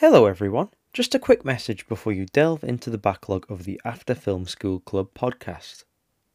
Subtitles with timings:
[0.00, 0.68] Hello, everyone.
[0.92, 4.80] Just a quick message before you delve into the backlog of the After Film School
[4.80, 5.84] Club podcast.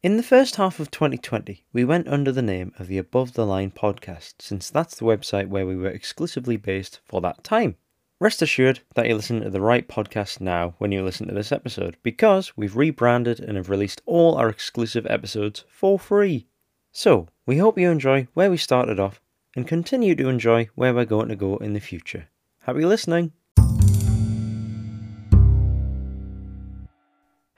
[0.02, 3.46] In the first half of 2020, we went under the name of the Above the
[3.46, 7.76] Line podcast, since that's the website where we were exclusively based for that time.
[8.18, 11.52] Rest assured that you listen to the right podcast now when you listen to this
[11.52, 16.48] episode, because we've rebranded and have released all our exclusive episodes for free.
[16.90, 19.20] So, we hope you enjoy where we started off
[19.54, 22.28] and continue to enjoy where we're going to go in the future.
[22.62, 23.30] Happy listening!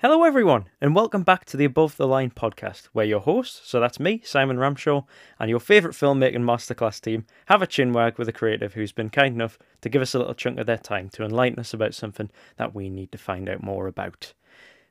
[0.04, 3.80] Hello, everyone, and welcome back to the Above the Line podcast, where your host, so
[3.80, 5.06] that's me, Simon Ramshaw,
[5.40, 9.34] and your favourite filmmaking masterclass team have a chinwag with a creative who's been kind
[9.34, 12.28] enough to give us a little chunk of their time to enlighten us about something
[12.58, 14.34] that we need to find out more about.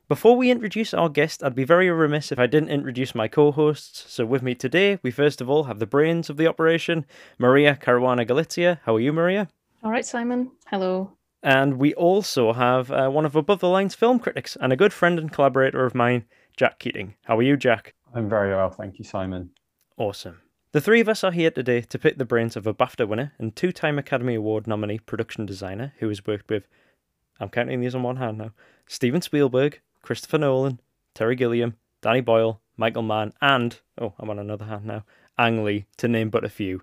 [0.07, 3.51] Before we introduce our guest, I'd be very remiss if I didn't introduce my co
[3.51, 4.11] hosts.
[4.11, 7.05] So, with me today, we first of all have the brains of the operation,
[7.37, 8.79] Maria Caruana Galizia.
[8.85, 9.47] How are you, Maria?
[9.83, 10.49] All right, Simon.
[10.65, 11.11] Hello.
[11.43, 14.93] And we also have uh, one of Above the Lines film critics and a good
[14.93, 16.23] friend and collaborator of mine,
[16.55, 17.15] Jack Keating.
[17.25, 17.93] How are you, Jack?
[18.15, 19.49] I'm very well, thank you, Simon.
[19.97, 20.39] Awesome.
[20.71, 23.33] The three of us are here today to pick the brains of a BAFTA winner
[23.37, 26.65] and two time Academy Award nominee production designer who has worked with,
[27.39, 28.51] I'm counting these on one hand now,
[28.87, 30.79] Steven Spielberg, Christopher Nolan,
[31.13, 35.03] Terry Gilliam, Danny Boyle, Michael Mann, and, oh, I'm on another hand now,
[35.37, 36.81] Ang Lee, to name but a few.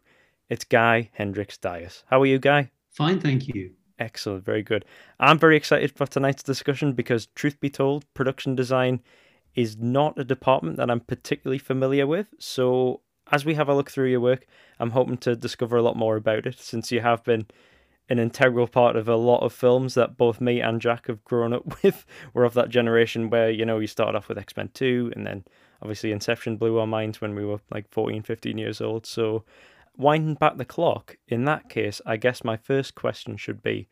[0.49, 2.05] It's Guy Hendrix Dyas.
[2.09, 2.71] How are you, Guy?
[2.91, 3.73] Fine, thank you.
[4.01, 4.87] Excellent, very good.
[5.21, 9.03] I'm very excited for tonight's discussion because, truth be told, production design
[9.55, 12.29] is not a department that I'm particularly familiar with.
[12.39, 14.47] So, as we have a look through your work,
[14.79, 17.47] I'm hoping to discover a lot more about it since you have been
[18.09, 21.53] an integral part of a lot of films that both me and Jack have grown
[21.53, 22.07] up with.
[22.33, 25.27] We're of that generation where, you know, you started off with X Men 2 and
[25.27, 25.45] then
[25.83, 29.05] obviously Inception blew our minds when we were like 14, 15 years old.
[29.05, 29.45] So,
[30.01, 33.89] winding back the clock, in that case, I guess my first question should be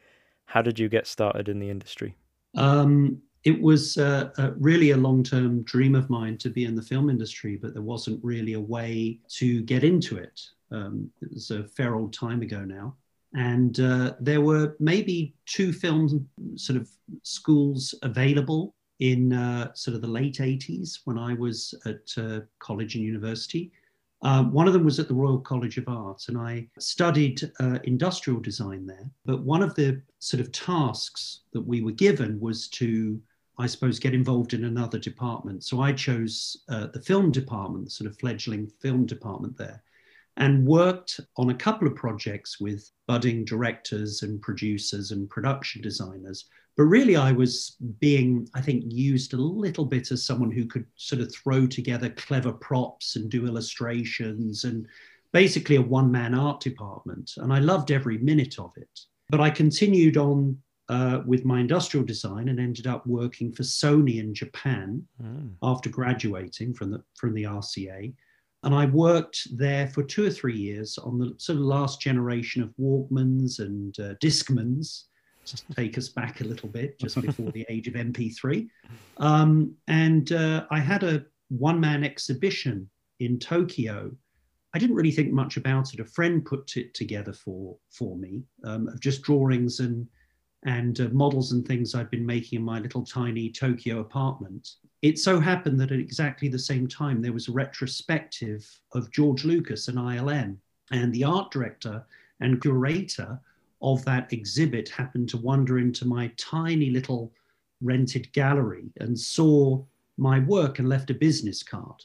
[0.46, 2.16] how did you get started in the industry?
[2.56, 6.74] Um, it was uh, uh, really a long term dream of mine to be in
[6.74, 10.40] the film industry, but there wasn't really a way to get into it.
[10.70, 12.96] Um, it was a fair old time ago now.
[13.34, 16.88] And uh, there were maybe two film sort of
[17.22, 22.96] schools available in uh, sort of the late 80s when I was at uh, college
[22.96, 23.70] and university.
[24.22, 27.78] Um, one of them was at the Royal College of Art, and I studied uh,
[27.84, 29.08] industrial design there.
[29.24, 33.20] But one of the sort of tasks that we were given was to,
[33.58, 35.62] I suppose, get involved in another department.
[35.62, 39.82] So I chose uh, the film department, the sort of fledgling film department there,
[40.38, 46.46] and worked on a couple of projects with budding directors and producers and production designers
[46.78, 50.86] but really, I was being, I think, used a little bit as someone who could
[50.94, 54.86] sort of throw together clever props and do illustrations and
[55.32, 57.32] basically a one man art department.
[57.38, 59.00] And I loved every minute of it.
[59.28, 60.56] But I continued on
[60.88, 65.50] uh, with my industrial design and ended up working for Sony in Japan mm.
[65.64, 68.14] after graduating from the, from the RCA.
[68.64, 72.62] And I worked there for two or three years on the sort of last generation
[72.62, 75.04] of Walkmans and uh, Discmans
[75.50, 78.68] just take us back a little bit, just before the age of MP3.
[79.18, 82.88] Um, and uh, I had a one man exhibition
[83.20, 84.10] in Tokyo.
[84.74, 86.00] I didn't really think much about it.
[86.00, 90.06] A friend put it together for, for me um, of just drawings and,
[90.64, 94.68] and uh, models and things I'd been making in my little tiny Tokyo apartment.
[95.02, 99.44] It so happened that at exactly the same time, there was a retrospective of George
[99.44, 100.56] Lucas and ILM.
[100.90, 102.04] And the art director
[102.40, 103.38] and curator
[103.80, 107.32] of that exhibit happened to wander into my tiny little
[107.80, 109.82] rented gallery and saw
[110.16, 112.02] my work and left a business card,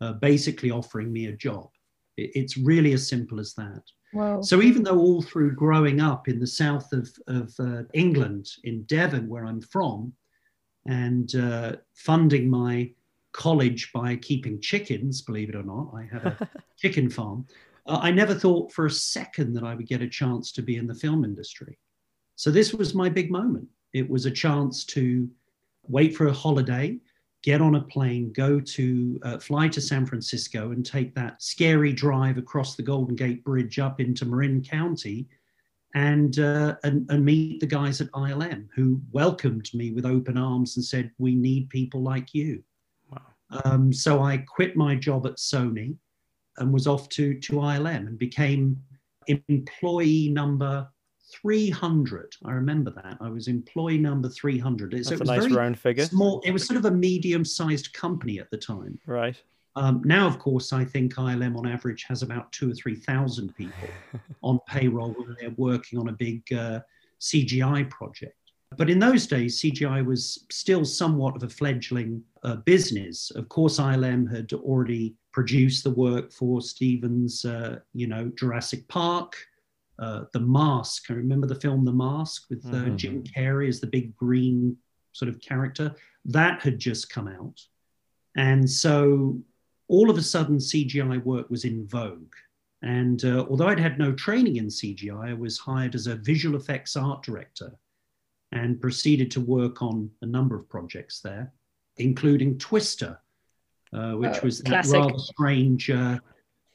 [0.00, 1.68] uh, basically offering me a job.
[2.16, 3.82] It, it's really as simple as that.
[4.14, 4.40] Wow.
[4.42, 8.82] So even though all through growing up in the south of, of uh, England, in
[8.84, 10.12] Devon, where I'm from,
[10.86, 12.90] and uh, funding my
[13.32, 17.46] college by keeping chickens, believe it or not, I had a chicken farm.
[17.86, 20.76] Uh, I never thought for a second that I would get a chance to be
[20.76, 21.78] in the film industry.
[22.36, 23.68] So this was my big moment.
[23.92, 25.28] It was a chance to
[25.88, 26.98] wait for a holiday,
[27.42, 31.92] get on a plane, go to uh, fly to San Francisco, and take that scary
[31.92, 35.26] drive across the Golden Gate Bridge up into Marin County,
[35.94, 40.76] and uh, and, and meet the guys at ILM who welcomed me with open arms
[40.76, 42.62] and said, "We need people like you."
[43.10, 43.22] Wow.
[43.64, 45.96] Um, so I quit my job at Sony
[46.58, 48.76] and was off to, to ILM and became
[49.26, 50.88] employee number
[51.40, 52.34] 300.
[52.44, 53.16] I remember that.
[53.20, 54.92] I was employee number 300.
[54.92, 56.04] That's so it was a nice round figure.
[56.04, 56.42] Small.
[56.44, 58.98] It was sort of a medium sized company at the time.
[59.06, 59.40] Right.
[59.74, 63.88] Um, now, of course, I think ILM on average has about two or 3,000 people
[64.42, 66.80] on payroll when they're working on a big uh,
[67.20, 68.36] CGI project.
[68.76, 73.30] But in those days, CGI was still somewhat of a fledgling uh, business.
[73.30, 79.36] Of course, ILM had already produced the work for Steven's, uh, you know, Jurassic Park,
[79.98, 81.10] uh, The Mask.
[81.10, 82.96] I remember the film The Mask with uh, mm-hmm.
[82.96, 84.76] Jim Carrey as the big green
[85.12, 85.94] sort of character.
[86.24, 87.60] That had just come out.
[88.36, 89.38] And so
[89.92, 92.32] all of a sudden, CGI work was in vogue.
[92.80, 96.56] And uh, although I'd had no training in CGI, I was hired as a visual
[96.56, 97.76] effects art director
[98.52, 101.52] and proceeded to work on a number of projects there,
[101.98, 103.20] including Twister,
[103.92, 106.18] uh, which oh, was that rather strange uh,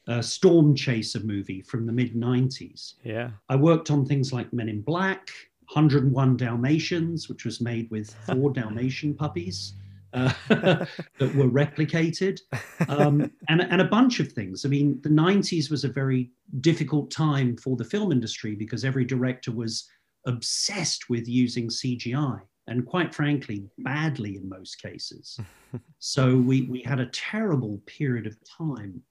[0.06, 2.94] uh, storm chaser movie from the mid 90s.
[3.02, 3.30] Yeah.
[3.48, 5.28] I worked on things like Men in Black,
[5.72, 9.74] 101 Dalmatians, which was made with four Dalmatian puppies.
[10.14, 12.40] Uh, that were replicated,
[12.88, 14.64] um, and, and a bunch of things.
[14.64, 19.04] I mean, the 90s was a very difficult time for the film industry because every
[19.04, 19.86] director was
[20.26, 25.40] obsessed with using CGI and quite frankly, badly in most cases.
[25.98, 29.02] so we, we had a terrible period of time.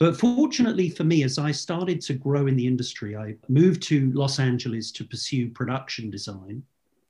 [0.00, 4.10] But fortunately for me, as I started to grow in the industry, I moved to
[4.12, 6.62] Los Angeles to pursue production design.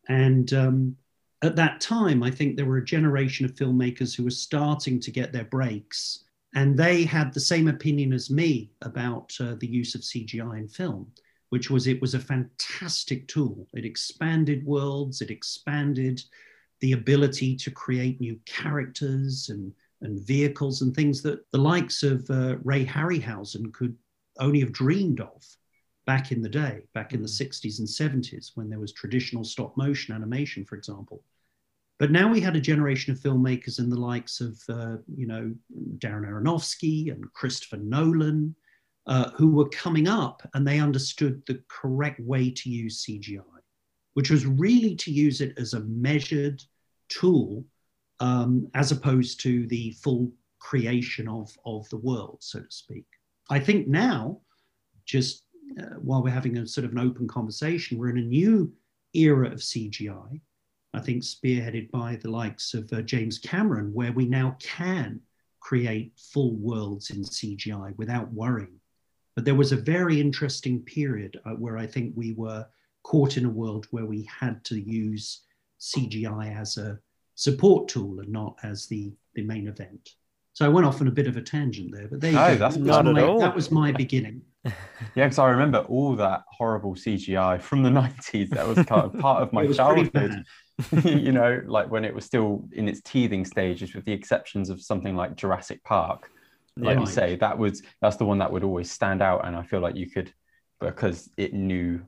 [0.08, 0.96] And um,
[1.44, 5.11] at that time, I think there were a generation of filmmakers who were starting to
[5.11, 6.25] get their breaks.
[6.55, 10.69] And they had the same opinion as me about uh, the use of CGI in
[10.69, 11.11] film
[11.55, 13.69] which was it was a fantastic tool.
[13.75, 16.20] It expanded worlds, it expanded
[16.81, 22.29] the ability to create new characters and, and vehicles and things that the likes of
[22.29, 23.96] uh, Ray Harryhausen could
[24.41, 25.46] only have dreamed of
[26.06, 27.79] back in the day, back in the 60s mm.
[27.79, 31.23] and 70s, when there was traditional stop motion animation, for example.
[31.99, 35.55] But now we had a generation of filmmakers and the likes of, uh, you know,
[35.99, 38.55] Darren Aronofsky and Christopher Nolan
[39.06, 43.43] uh, who were coming up and they understood the correct way to use CGI,
[44.14, 46.62] which was really to use it as a measured
[47.08, 47.64] tool
[48.20, 53.05] um, as opposed to the full creation of, of the world, so to speak.
[53.50, 54.41] I think now,
[55.05, 55.44] just
[55.79, 58.73] uh, while we're having a sort of an open conversation, we're in a new
[59.12, 60.41] era of CGI.
[60.94, 65.20] I think spearheaded by the likes of uh, James Cameron, where we now can
[65.61, 68.81] create full worlds in CGI without worrying
[69.35, 72.67] but there was a very interesting period uh, where I think we were
[73.02, 75.43] caught in a world where we had to use
[75.81, 76.99] CGI as a
[77.35, 80.11] support tool and not as the, the main event.
[80.52, 82.49] So I went off on a bit of a tangent there, but there you no,
[82.52, 82.56] go.
[82.56, 83.41] That's that, not was at my, all.
[83.41, 84.43] that was my beginning.
[84.64, 84.73] yeah,
[85.17, 88.50] because I remember all that horrible CGI from the 90s.
[88.50, 90.44] That was kind of part of my childhood.
[91.04, 94.82] you know, like when it was still in its teething stages, with the exceptions of
[94.82, 96.30] something like Jurassic Park
[96.76, 99.62] like you say that was that's the one that would always stand out and i
[99.62, 100.32] feel like you could
[100.80, 102.00] because it knew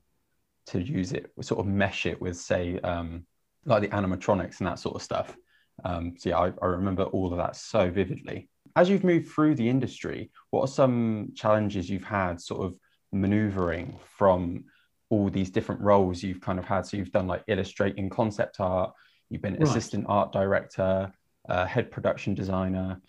[0.66, 3.24] to use it sort of mesh it with say um
[3.64, 5.36] like the animatronics and that sort of stuff.
[5.84, 8.48] Um so yeah I, I remember all of that so vividly.
[8.76, 12.78] As you've moved through the industry what are some challenges you've had sort of
[13.12, 14.64] maneuvering from
[15.10, 18.92] all these different roles you've kind of had so you've done like illustrating concept art
[19.28, 19.62] you've been right.
[19.68, 21.10] assistant art director
[21.48, 23.00] uh, head production designer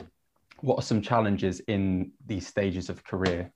[0.62, 3.52] what are some challenges in these stages of career?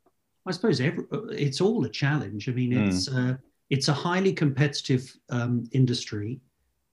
[0.48, 2.50] I suppose every, it's all a challenge.
[2.50, 3.34] I mean, it's mm.
[3.34, 3.38] uh,
[3.70, 6.40] it's a highly competitive um, industry.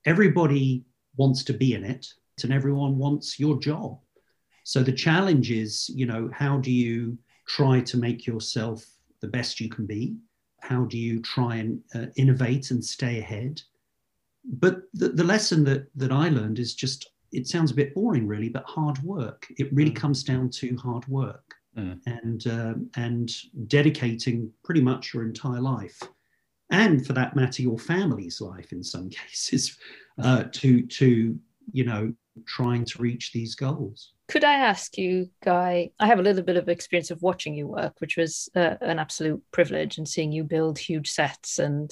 [0.04, 0.84] Everybody
[1.16, 2.06] wants to be in it,
[2.42, 3.99] and everyone wants your job.
[4.64, 8.84] So the challenge is, you know, how do you try to make yourself
[9.20, 10.16] the best you can be?
[10.60, 13.62] How do you try and uh, innovate and stay ahead?
[14.44, 18.26] But the, the lesson that that I learned is just it sounds a bit boring,
[18.26, 19.46] really, but hard work.
[19.58, 19.96] It really mm.
[19.96, 22.00] comes down to hard work mm.
[22.06, 23.30] and uh, and
[23.68, 26.00] dedicating pretty much your entire life,
[26.70, 29.76] and for that matter, your family's life in some cases,
[30.22, 31.38] uh, to to
[31.72, 32.12] you know
[32.46, 34.12] trying to reach these goals.
[34.28, 35.90] Could I ask you, Guy?
[35.99, 38.99] I have a little bit of experience of watching you work, which was uh, an
[38.99, 41.90] absolute privilege, and seeing you build huge sets and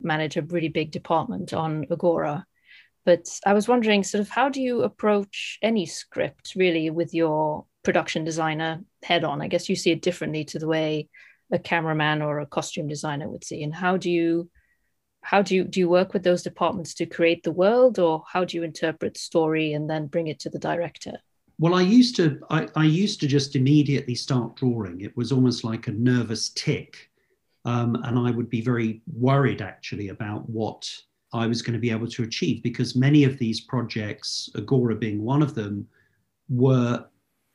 [0.00, 2.46] manage a really big department on Agora.
[3.04, 7.66] But I was wondering, sort of, how do you approach any script really with your
[7.82, 9.42] production designer head on?
[9.42, 11.08] I guess you see it differently to the way
[11.50, 13.64] a cameraman or a costume designer would see.
[13.64, 14.48] And how do you
[15.22, 18.44] how do you do you work with those departments to create the world, or how
[18.44, 21.18] do you interpret story and then bring it to the director?
[21.58, 25.00] Well, I used to I, I used to just immediately start drawing.
[25.00, 27.10] It was almost like a nervous tick.
[27.64, 30.90] Um, and I would be very worried actually about what
[31.32, 35.22] I was going to be able to achieve because many of these projects, Agora being
[35.22, 35.88] one of them,
[36.48, 37.06] were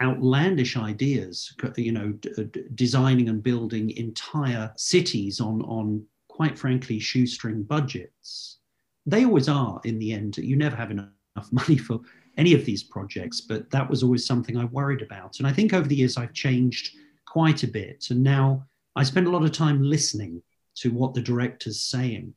[0.01, 7.63] outlandish ideas, you know, d- designing and building entire cities on, on quite frankly, shoestring
[7.63, 8.57] budgets.
[9.05, 10.37] They always are in the end.
[10.37, 11.11] You never have enough
[11.51, 11.99] money for
[12.39, 15.39] any of these projects, but that was always something I worried about.
[15.39, 18.07] And I think over the years I've changed quite a bit.
[18.09, 18.65] And now
[18.95, 20.41] I spend a lot of time listening
[20.75, 22.33] to what the director's saying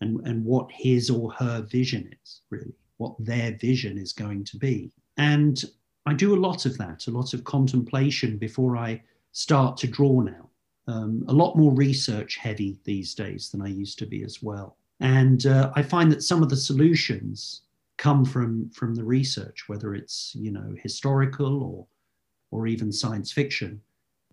[0.00, 4.56] and, and what his or her vision is, really, what their vision is going to
[4.56, 4.92] be.
[5.16, 5.62] And
[6.06, 9.02] I do a lot of that, a lot of contemplation before I
[9.32, 10.48] start to draw now.
[10.86, 14.76] Um, a lot more research heavy these days than I used to be as well.
[15.00, 17.62] And uh, I find that some of the solutions
[18.00, 21.86] come from from the research, whether it's you know historical or
[22.50, 23.80] or even science fiction.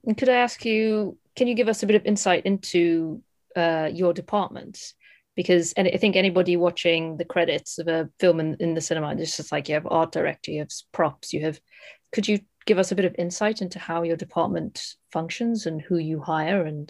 [0.05, 3.21] And could I ask you, can you give us a bit of insight into
[3.55, 4.93] uh, your department?
[5.35, 9.13] Because and I think anybody watching the credits of a film in, in the cinema,
[9.15, 11.59] it's just like you have art director, you have props, you have.
[12.13, 15.97] Could you give us a bit of insight into how your department functions and who
[15.97, 16.89] you hire and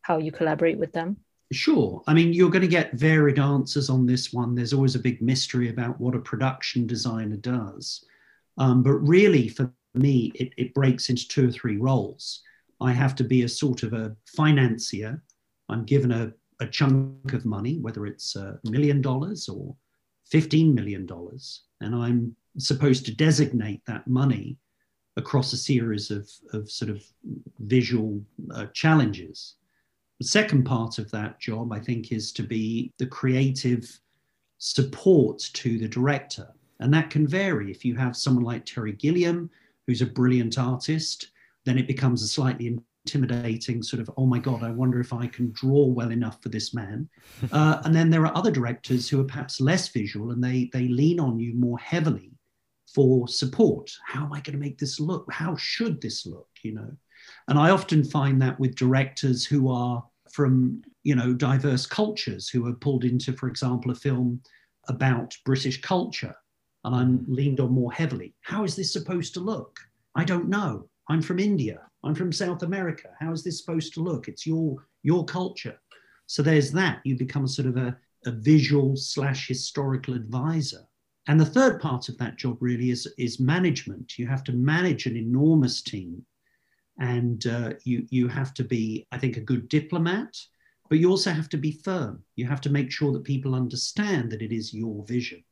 [0.00, 1.18] how you collaborate with them?
[1.54, 2.02] Sure.
[2.06, 4.54] I mean, you're going to get varied answers on this one.
[4.54, 8.04] There's always a big mystery about what a production designer does.
[8.58, 12.42] Um, but really, for me, it, it breaks into two or three roles.
[12.80, 15.22] I have to be a sort of a financier.
[15.68, 19.74] I'm given a, a chunk of money, whether it's a million dollars or
[20.32, 21.08] $15 million,
[21.80, 24.58] and I'm supposed to designate that money
[25.16, 27.04] across a series of, of sort of
[27.60, 28.20] visual
[28.52, 29.56] uh, challenges.
[30.20, 34.00] The second part of that job, I think, is to be the creative
[34.58, 36.48] support to the director.
[36.80, 37.70] And that can vary.
[37.70, 39.50] If you have someone like Terry Gilliam,
[39.86, 41.30] who's a brilliant artist,
[41.64, 45.26] then it becomes a slightly intimidating sort of, oh my God, I wonder if I
[45.26, 47.08] can draw well enough for this man.
[47.52, 50.88] Uh, and then there are other directors who are perhaps less visual and they, they
[50.88, 52.32] lean on you more heavily
[52.92, 53.90] for support.
[54.04, 55.30] How am I going to make this look?
[55.30, 56.48] How should this look?
[56.62, 56.90] You know,
[57.48, 62.66] and I often find that with directors who are from you know diverse cultures who
[62.66, 64.40] are pulled into, for example, a film
[64.88, 66.34] about British culture,
[66.84, 67.24] and I'm mm.
[67.28, 68.34] leaned on more heavily.
[68.42, 69.78] How is this supposed to look?
[70.14, 70.88] I don't know.
[71.08, 71.80] I'm from India.
[72.02, 73.10] I'm from South America.
[73.20, 74.28] How is this supposed to look?
[74.28, 75.78] It's your your culture.
[76.26, 77.00] So there's that.
[77.04, 80.86] You become a sort of a, a visual slash historical advisor
[81.26, 84.18] and the third part of that job really is, is management.
[84.18, 86.24] You have to manage an enormous team.
[86.98, 90.36] And uh, you, you have to be, I think, a good diplomat,
[90.88, 92.22] but you also have to be firm.
[92.36, 95.42] You have to make sure that people understand that it is your vision.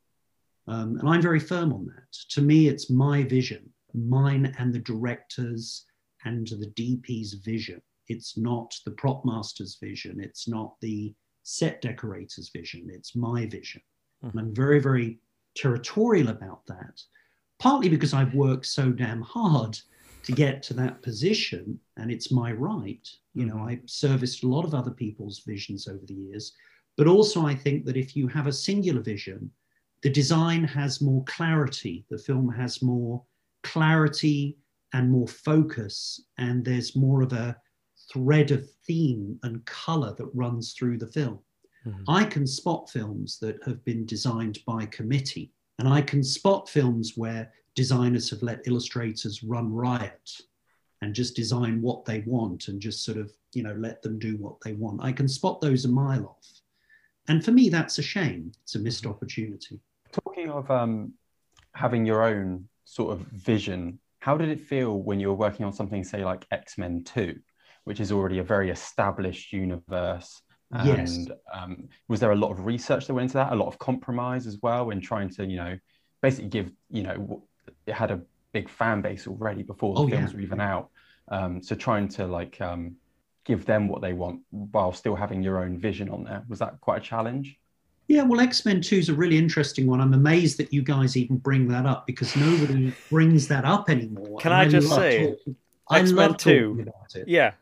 [0.67, 2.13] Um, and I'm very firm on that.
[2.29, 5.85] To me, it's my vision, mine and the director's
[6.25, 7.81] and the DP's vision.
[8.07, 10.19] It's not the prop master's vision.
[10.21, 12.89] It's not the set decorator's vision.
[12.89, 13.81] It's my vision.
[14.23, 14.37] Mm-hmm.
[14.37, 15.19] And I'm very, very
[15.55, 17.01] territorial about that,
[17.59, 19.77] partly because I've worked so damn hard
[20.23, 23.07] to get to that position and it's my right.
[23.33, 23.69] You know, mm-hmm.
[23.69, 26.53] I serviced a lot of other people's visions over the years,
[26.97, 29.51] but also I think that if you have a singular vision,
[30.01, 33.23] the design has more clarity, the film has more
[33.63, 34.57] clarity
[34.93, 37.57] and more focus, and there's more of a
[38.11, 41.39] thread of theme and color that runs through the film.
[41.85, 42.03] Mm-hmm.
[42.07, 47.13] I can spot films that have been designed by committee, and I can spot films
[47.15, 50.31] where designers have let illustrators run riot
[51.01, 54.37] and just design what they want and just sort of, you know, let them do
[54.37, 55.03] what they want.
[55.03, 56.61] I can spot those a mile off.
[57.27, 58.51] And for me, that's a shame.
[58.63, 59.11] It's a missed mm-hmm.
[59.11, 59.79] opportunity.
[60.11, 61.13] Talking of um,
[61.73, 65.73] having your own sort of vision, how did it feel when you were working on
[65.73, 67.37] something, say, like X Men 2,
[67.83, 70.41] which is already a very established universe?
[70.71, 71.27] And yes.
[71.53, 73.51] um, was there a lot of research that went into that?
[73.51, 75.77] A lot of compromise as well in trying to, you know,
[76.21, 77.43] basically give, you know,
[77.85, 78.21] it had a
[78.51, 80.37] big fan base already before the oh, films yeah.
[80.37, 80.89] were even out.
[81.29, 82.95] Um, so trying to like um,
[83.43, 86.79] give them what they want while still having your own vision on there was that
[86.81, 87.59] quite a challenge?
[88.07, 90.01] Yeah, well, X Men Two is a really interesting one.
[90.01, 94.39] I'm amazed that you guys even bring that up because nobody brings that up anymore.
[94.39, 95.35] Can I, I just say,
[95.89, 96.85] X Men Two?
[97.25, 97.53] Yeah,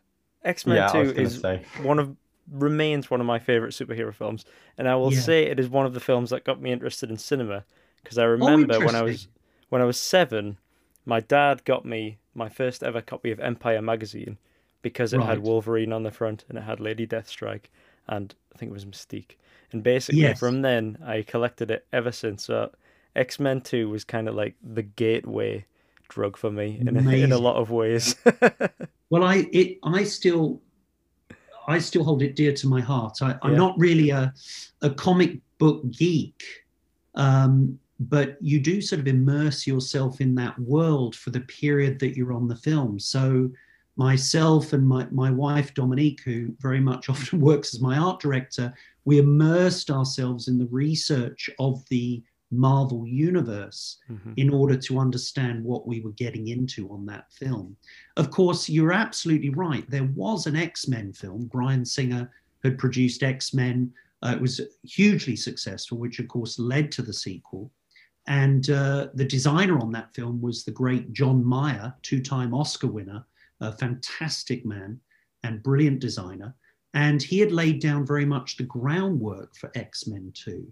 [0.44, 1.64] X Men yeah, Two is say.
[1.84, 2.16] one of
[2.52, 4.46] remains one of my favorite superhero films,
[4.80, 5.20] and I will yeah.
[5.20, 7.64] say it is one of the films that got me interested in cinema
[8.02, 9.28] because I oh, remember oh, when I was
[9.72, 10.58] when I was seven,
[11.06, 14.38] my dad got me my first ever copy of Empire magazine
[14.82, 15.30] because it right.
[15.30, 17.70] had Wolverine on the front and it had Lady Deathstrike
[18.10, 19.38] and I think it was Mystique.
[19.72, 20.38] And basically yes.
[20.38, 22.44] from then I collected it ever since.
[22.44, 22.70] So
[23.16, 25.66] X Men Two was kind of like the gateway
[26.10, 28.18] drug for me in a, in a lot of ways.
[29.10, 30.62] well, I it I still
[31.66, 33.22] I still hold it dear to my heart.
[33.22, 34.34] I, am not really a,
[34.82, 36.44] a comic book geek,
[37.16, 37.80] um,
[38.10, 42.34] but you do sort of immerse yourself in that world for the period that you're
[42.34, 43.00] on the film.
[43.00, 43.50] So
[43.96, 48.74] myself and my, my wife Dominique, who very much often works as my art director,
[49.06, 54.34] we immersed ourselves in the research of the Marvel universe mm-hmm.
[54.36, 57.78] in order to understand what we were getting into on that film.
[58.18, 59.90] Of course, you're absolutely right.
[59.90, 61.46] There was an X Men film.
[61.46, 62.30] Bryan Singer
[62.64, 63.94] had produced X Men.
[64.24, 67.72] Uh, it was hugely successful, which of course led to the sequel.
[68.28, 72.88] And uh, the designer on that film was the great John Myhre, two time Oscar
[72.88, 73.26] winner,
[73.60, 75.00] a fantastic man
[75.44, 76.56] and brilliant designer.
[76.94, 80.68] And he had laid down very much the groundwork for X Men 2,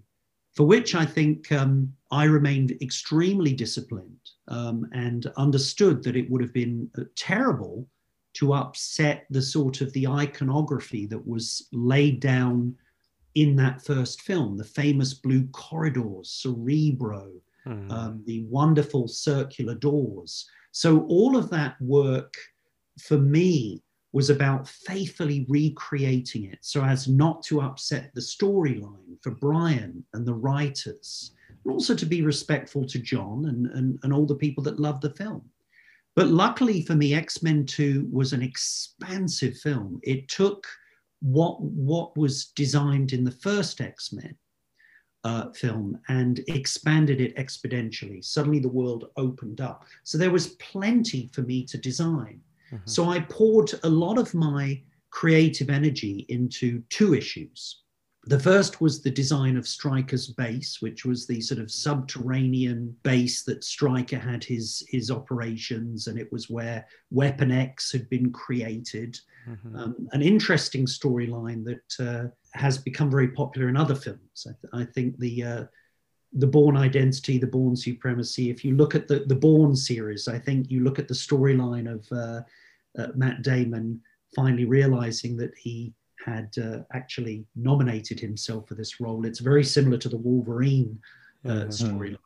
[0.54, 6.42] for which I think um, I remained extremely disciplined um, and understood that it would
[6.42, 7.88] have been uh, terrible
[8.34, 12.76] to upset the sort of the iconography that was laid down
[13.42, 17.32] in that first film the famous blue corridors, Cerebro,
[17.66, 17.92] mm.
[17.92, 20.50] um, the wonderful circular doors.
[20.72, 22.34] So, all of that work
[23.00, 23.82] for me
[24.12, 30.26] was about faithfully recreating it so as not to upset the storyline for Bryan and
[30.26, 31.32] the writers,
[31.64, 35.00] and also to be respectful to John and, and, and all the people that love
[35.00, 35.44] the film.
[36.16, 40.02] But luckily for me, X Men 2 was an expansive film.
[40.04, 40.68] It took
[41.22, 44.36] what, what was designed in the first X Men
[45.24, 48.24] uh, film and expanded it exponentially.
[48.24, 49.86] Suddenly the world opened up.
[50.04, 52.42] So there was plenty for me to design.
[52.72, 52.78] Mm-hmm.
[52.86, 57.82] So I poured a lot of my creative energy into two issues.
[58.30, 63.42] The first was the design of Stryker's base, which was the sort of subterranean base
[63.46, 69.20] that Stryker had his, his operations, and it was where Weapon X had been created.
[69.50, 69.76] Mm-hmm.
[69.76, 74.46] Um, an interesting storyline that uh, has become very popular in other films.
[74.48, 75.64] I, th- I think the uh,
[76.34, 78.52] the Bourne Identity, the Bourne Supremacy.
[78.52, 81.92] If you look at the the Bourne series, I think you look at the storyline
[81.92, 82.42] of uh,
[83.02, 84.02] uh, Matt Damon
[84.36, 85.96] finally realizing that he
[86.30, 89.26] had uh, actually nominated himself for this role.
[89.26, 91.00] It's very similar to the Wolverine
[91.46, 91.70] uh, mm-hmm.
[91.70, 92.18] storyline.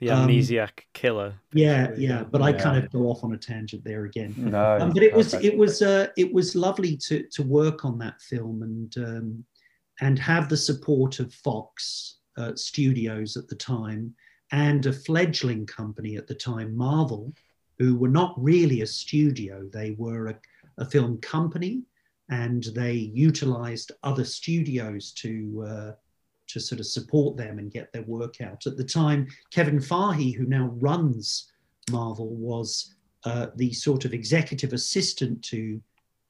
[0.00, 1.34] The amnesiac um, killer.
[1.52, 2.24] Yeah, yeah.
[2.24, 2.46] But yeah.
[2.46, 4.34] I kind of go off on a tangent there again.
[4.36, 7.98] No, um, but it was it was uh, it was lovely to to work on
[7.98, 9.44] that film and um,
[10.00, 14.14] and have the support of Fox uh, Studios at the time
[14.52, 17.32] and a fledgling company at the time, Marvel,
[17.78, 19.68] who were not really a studio.
[19.72, 20.38] They were a,
[20.78, 21.82] a film company
[22.30, 25.92] and they utilized other studios to uh,
[26.46, 28.66] to sort of support them and get their work out.
[28.66, 31.52] At the time, Kevin Feige, who now runs
[31.92, 35.80] Marvel, was uh, the sort of executive assistant to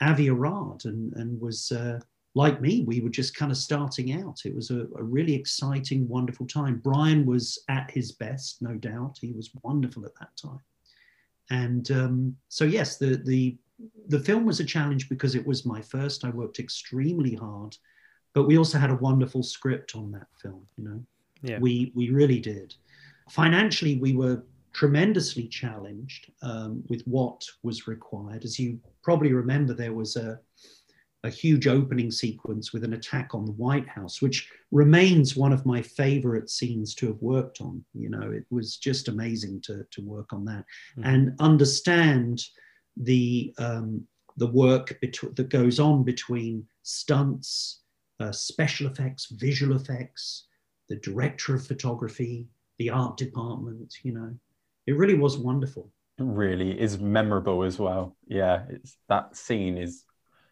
[0.03, 2.01] Avi Arad and, and was uh,
[2.35, 4.43] like me, we were just kind of starting out.
[4.45, 6.79] It was a, a, really exciting, wonderful time.
[6.79, 9.19] Bryan was at his best, no doubt.
[9.21, 10.61] He was wonderful at that time.
[11.51, 13.57] And um, so, yes, the, the
[14.09, 16.25] the film was a challenge because it was my first.
[16.25, 17.77] I worked extremely hard,
[18.35, 20.67] but we also had a wonderful script on that film.
[20.77, 21.05] You know,
[21.43, 22.75] yeah, we we really did.
[23.31, 28.45] Financially, we were tremendously challenged um, with what was required.
[28.45, 30.41] As you probably remember, there was a
[31.25, 35.67] a huge opening sequence with an attack on the White House, which remains one of
[35.67, 37.85] my favorite scenes to have worked on.
[37.95, 40.65] You know, it was just amazing to, to work on that
[40.97, 41.05] mm-hmm.
[41.05, 42.43] and understand
[42.97, 47.81] the um, the work bet- that goes on between stunts,
[48.21, 50.47] uh, special effects, visual effects,
[50.89, 52.47] the director of photography,
[52.79, 53.95] the art department.
[54.03, 54.35] You know,
[54.87, 55.91] it really was wonderful.
[56.19, 58.17] It really is memorable as well.
[58.27, 60.05] Yeah, it's that scene is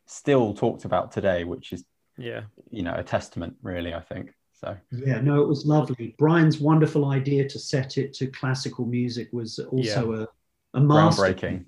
[0.07, 1.85] still talked about today, which is
[2.16, 3.94] yeah, you know, a testament really.
[3.94, 4.77] I think so.
[4.90, 6.14] Yeah, no, it was lovely.
[6.18, 10.22] Bryan's wonderful idea to set it to classical music was also yeah.
[10.22, 10.27] a
[10.74, 11.22] a master.
[11.22, 11.64] Groundbreaking.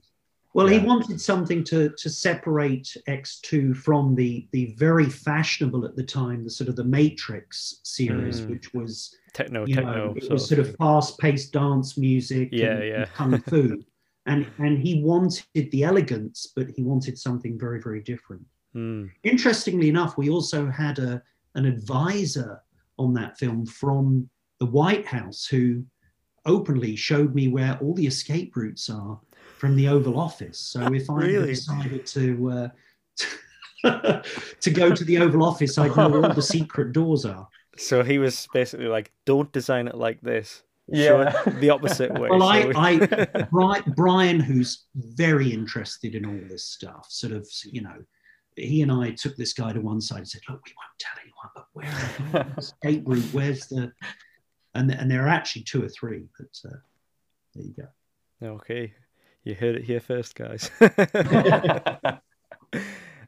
[0.53, 0.81] Well, yeah.
[0.81, 6.45] he wanted something to to separate X2 from the the very fashionable at the time,
[6.45, 8.51] the sort of the Matrix series, mm.
[8.51, 9.93] which was techno, techno.
[9.93, 13.85] Know, it was sort of fast paced dance music, yeah, and, yeah, and kung fu,
[14.27, 18.45] and and he wanted the elegance, but he wanted something very very different.
[18.75, 19.11] Mm.
[19.23, 21.23] Interestingly enough, we also had a
[21.55, 22.61] an advisor
[22.99, 25.85] on that film from the White House who
[26.47, 29.19] openly showed me where all the escape routes are
[29.61, 30.59] from the Oval Office.
[30.59, 31.49] So if I really?
[31.49, 32.51] decided to
[33.85, 34.23] uh,
[34.61, 37.47] to go to the Oval Office, I'd know where all the secret doors are.
[37.77, 42.43] So he was basically like, "Don't design it like this." yeah the opposite way well
[42.43, 47.95] I, I bryan who's very interested in all this stuff sort of you know
[48.57, 51.13] he and i took this guy to one side and said look we won't tell
[51.23, 53.93] anyone but where the escape route where's the
[54.75, 56.77] and and there are actually two or three but uh,
[57.55, 58.93] there you go okay
[59.45, 60.71] You heard it here first, guys.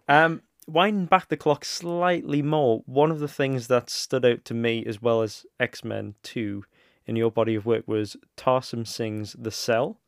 [0.09, 4.55] um, winding back the clock slightly more, one of the things that stood out to
[4.55, 6.64] me as well as X Men 2
[7.07, 9.98] in your body of work was Tarsem Singh's The Cell,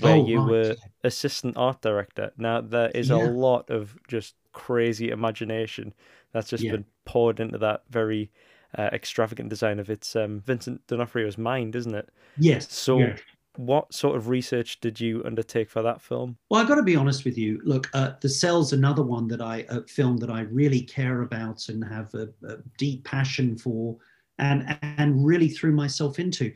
[0.00, 2.32] where Oh, you right, were assistant art director.
[2.36, 3.16] Now, there is Yeah.
[3.16, 5.92] a lot of just crazy imagination
[6.32, 6.72] that's just Yeah.
[6.72, 8.30] been poured into that very
[8.76, 12.08] uh, extravagant design of it's um, Vincent D'Onofrio's mind, isn't it?
[12.38, 12.72] Yes.
[12.72, 13.16] So, yeah.
[13.56, 16.36] What sort of research did you undertake for that film?
[16.48, 17.60] Well, I've got to be honest with you.
[17.64, 21.68] Look, uh, The Cell's another one that I uh, film that I really care about
[21.68, 23.96] and have a, a deep passion for,
[24.38, 26.52] and and really threw myself into.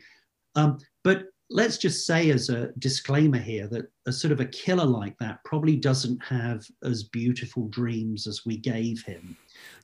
[0.55, 4.85] Um, but let's just say, as a disclaimer here, that a sort of a killer
[4.85, 9.37] like that probably doesn't have as beautiful dreams as we gave him.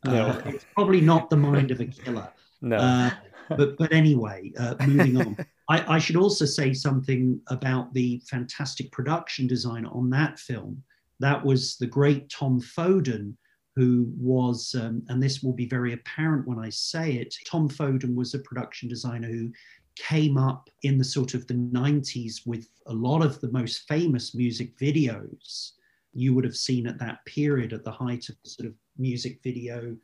[0.05, 0.27] No.
[0.27, 2.29] Uh, it's probably not the mind of a killer.
[2.65, 2.77] No.
[2.77, 3.11] Uh,
[3.57, 5.37] but but anyway, uh, moving on.
[5.73, 10.83] I, I should also say something about the fantastic production design on that film.
[11.19, 13.33] That was the great Tom Foden,
[13.75, 17.35] who was, um, and this will be very apparent when I say it.
[17.47, 19.51] Tom Foden was a production designer who
[19.97, 24.35] came up in the sort of the 90s with a lot of the most famous
[24.35, 25.73] music videos
[26.13, 29.41] you would have seen at that period at the height of the sort of music
[29.43, 29.97] video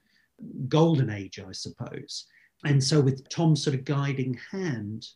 [0.68, 2.24] golden age, I suppose.
[2.64, 5.06] And so with Tom's sort of guiding hand,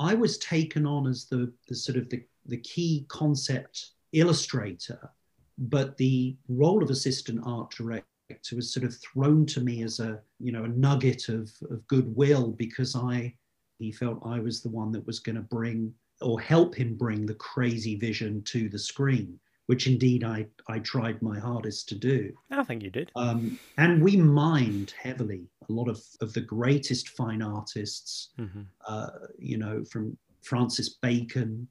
[0.00, 5.10] I was taken on as the, the sort of the, the key concept illustrator,
[5.58, 10.18] but the role of assistant art director was sort of thrown to me as a,
[10.38, 13.34] you know, a nugget of, of goodwill because I
[13.78, 17.24] he felt I was the one that was going to bring or help him bring
[17.24, 19.38] the crazy vision to the screen,
[19.70, 22.32] which indeed I, I tried my hardest to do.
[22.50, 23.12] I think you did.
[23.14, 28.66] Um, and we mined heavily a lot of, of the greatest fine artists, Mhm.
[28.88, 31.68] uh, you know, from Francis Bacon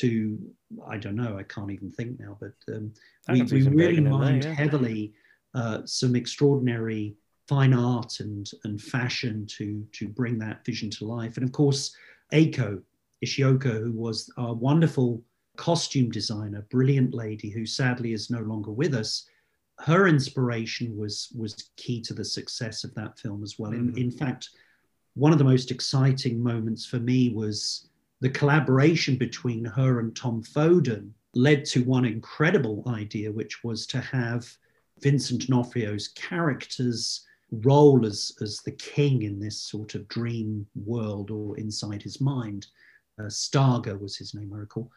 [0.00, 0.38] to,
[0.94, 2.94] I don't know, I can't even think now, but um,
[3.28, 4.54] we, we really in there, mined yeah.
[4.54, 5.12] heavily
[5.54, 7.14] uh, some extraordinary
[7.46, 11.36] fine art and, and fashion to, to bring that vision to life.
[11.36, 11.94] And of course,
[12.32, 12.80] Eiko
[13.22, 15.22] Ishioka, who was our wonderful
[15.58, 19.26] costume designer, brilliant lady who sadly is no longer with us,
[19.80, 23.72] her inspiration was was key to the success of that film as well.
[23.72, 23.98] In, Mhm.
[23.98, 24.50] in fact,
[25.14, 27.90] one of the most exciting moments for me was
[28.20, 34.00] the collaboration between her and Tom Foden led to one incredible idea, which was to
[34.00, 34.48] have
[35.00, 41.56] Vincent D'Onofrio's character's role as, as the king in this sort of dream world or
[41.58, 42.66] inside his mind.
[43.18, 44.90] Uh, Stargher was his name, I recall.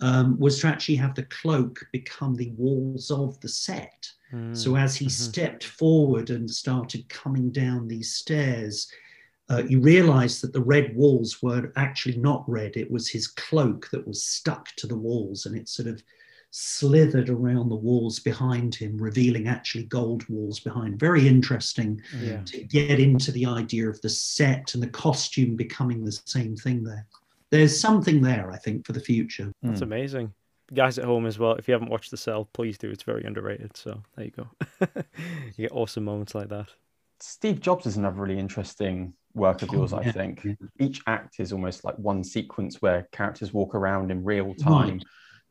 [0.00, 4.08] Um, was to actually have the cloak become the walls of the set.
[4.52, 5.10] So Mm, as he mhm.
[5.10, 8.88] stepped forward and started coming down these stairs,
[9.50, 12.76] uh, you realized that the red walls were actually not red.
[12.76, 16.02] It was his cloak that was stuck to the walls and it sort of
[16.50, 20.98] slithered around the walls behind him, revealing actually gold walls behind.
[20.98, 22.42] Very interesting Yeah.
[22.46, 26.84] to get into the idea of the set and the costume becoming the same thing
[26.84, 27.06] there.
[27.50, 29.52] There's something there, I think, for the future.
[29.62, 29.84] That's Mm.
[29.84, 30.34] amazing.
[30.74, 32.90] Guys at home as well, if you haven't watched The Cell, please do.
[32.90, 33.74] It's very underrated.
[33.76, 34.48] So there you go.
[35.56, 36.68] you get awesome moments like that.
[37.20, 40.44] Steve Jobs is another really interesting work of Oh, yours, I think.
[40.44, 40.54] yeah.
[40.78, 45.00] Each act is almost like one sequence where characters walk around in real time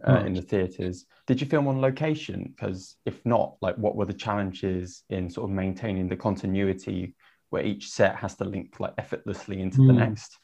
[0.07, 1.05] uh, in the theatres.
[1.25, 2.53] Did you film on location?
[2.55, 7.15] Because if not, like what were the challenges in sort of maintaining the continuity
[7.49, 9.97] where each set has to link like effortlessly into the Mm.
[9.97, 10.37] next?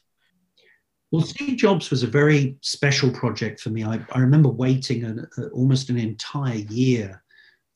[1.10, 3.84] Well, Steve Jobs was a very special project for me.
[3.84, 7.22] I, I remember waiting an, uh, almost an entire year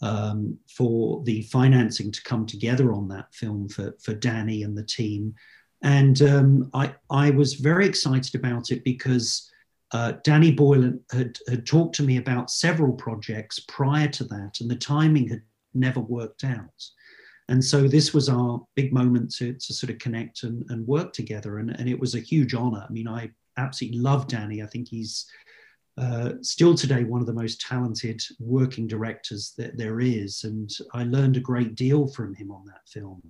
[0.00, 4.84] um, for the financing to come together on that film for, for Danny and the
[4.84, 5.34] team.
[5.82, 9.48] And um, I, I was very excited about it because
[9.92, 14.70] uh, Danny Boylan had, had talked to me about several projects prior to that, and
[14.70, 15.42] the timing had
[15.74, 16.84] never worked out.
[17.48, 21.12] And so this was our big moment to, to sort of connect and, and work
[21.12, 21.58] together.
[21.58, 22.84] And, and it was a huge honor.
[22.86, 24.62] I mean, I absolutely love Danny.
[24.62, 25.26] I think he's
[25.96, 30.44] uh, still today one of the most talented working directors that there is.
[30.44, 33.22] And I learned a great deal from him on that film.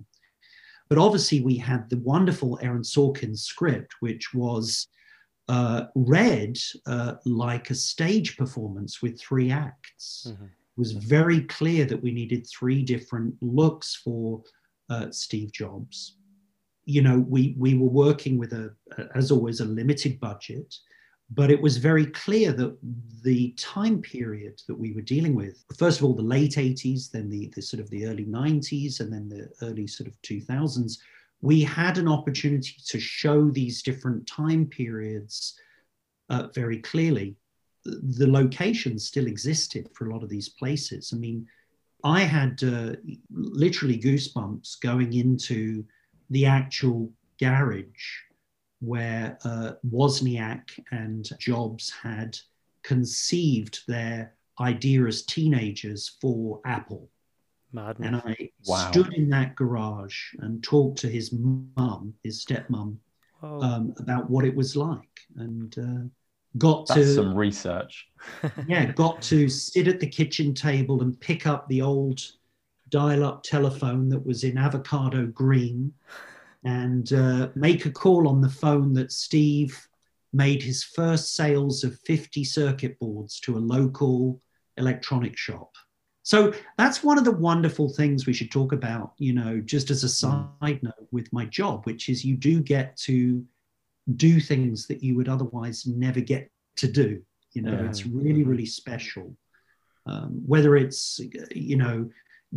[0.89, 4.87] But obviously, we had the wonderful Aaron Sorkin script, which was
[5.47, 10.49] uh, read uh, like a stage performance with three acts Mhm.
[10.79, 14.41] Was very clear that we needed three different looks for
[14.89, 16.15] uh, Steve Jobs.
[16.85, 18.73] You know, we we were working with a,
[19.13, 20.73] as always, a limited budget,
[21.29, 22.75] but it was very clear that
[23.23, 27.29] the time period that we were dealing with, first of all, the late 80s, then
[27.29, 30.97] the, the sort of the early 90s, and then the early sort of 2000s,
[31.41, 35.59] we had an opportunity to show these different time periods
[36.29, 37.35] uh, very clearly
[37.85, 41.11] the locations still existed for a lot of these places.
[41.13, 41.47] I mean,
[42.03, 42.95] I had uh,
[43.31, 45.83] literally goosebumps going into
[46.29, 48.05] the actual garage
[48.79, 52.37] where uh, Wozniak and Jobs had
[52.83, 57.09] conceived their idea as teenagers for Apple.
[57.73, 58.07] Madness.
[58.07, 58.91] And I Wow.
[58.91, 62.97] stood in that garage and talked to his mum, his stepmom,
[63.41, 66.09] Oh, um, about what it was like, and uh,
[66.57, 68.07] got That's to some research.
[68.67, 72.21] yeah, got to sit at the kitchen table and pick up the old
[72.89, 75.93] dial-up telephone that was in avocado green,
[76.63, 79.87] and uh, make a call on the phone that Steve
[80.33, 84.41] made his first sales of 50 circuit boards to a local
[84.77, 85.71] electronic shop.
[86.23, 90.03] So that's one of the wonderful things we should talk about, you know, just as
[90.03, 93.43] a side note with my job, which is you do get to
[94.15, 97.21] do things that you would otherwise never get to do.
[97.53, 97.89] You know, Yeah.
[97.89, 99.35] it's really, really special.
[100.05, 101.19] Um, whether it's,
[101.51, 102.09] you know,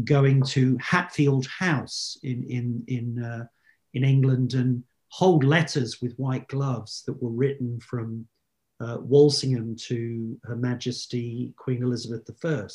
[0.05, 3.45] going to Hatfield House in in in uh,
[3.93, 8.27] in England and hold letters with white gloves that were written from
[8.81, 12.67] uh, Walsingham to Her Majesty Queen Elizabeth I.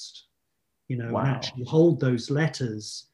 [0.87, 1.21] You know, Wow.
[1.21, 3.07] and actually hold those letters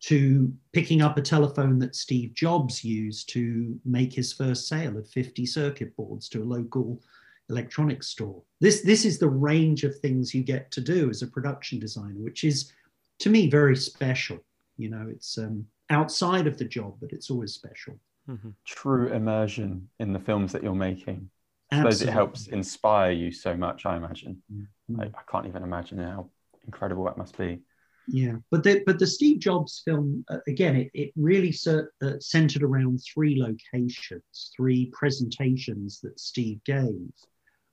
[0.00, 5.08] to picking up a telephone that Steve Jobs used to make his first sale of
[5.08, 7.02] 50 circuit boards to a local
[7.50, 8.42] electronics store.
[8.60, 12.20] This this is the range of things you get to do as a production designer,
[12.20, 12.72] which is
[13.20, 14.38] to me very special.
[14.76, 17.98] You know, it's um, outside of the job, but it's always special.
[18.28, 18.52] mhm.
[18.64, 21.30] True immersion in the films that you're making.
[21.72, 24.42] I suppose it helps inspire you so much, I imagine.
[24.52, 25.00] Mhm.
[25.00, 26.30] I, I can't even imagine how
[26.64, 27.60] incredible that must be.
[28.10, 32.62] Yeah, but the but the Steve Jobs film uh, again, it it really uh, centered
[32.62, 37.12] around three locations, three presentations that Steve gave,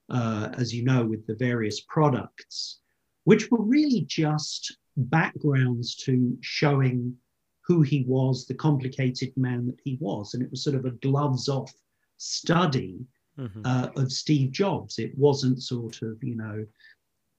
[0.10, 2.80] uh, as you know, with the various products,
[3.24, 7.16] which were really just backgrounds to showing
[7.62, 10.92] who he was, the complicated man that he was, and it was sort of a
[10.92, 11.74] gloves off
[12.18, 13.00] study
[13.38, 13.66] Mhm.
[13.66, 14.98] uh, of Steve Jobs.
[14.98, 16.66] It wasn't sort of, you know,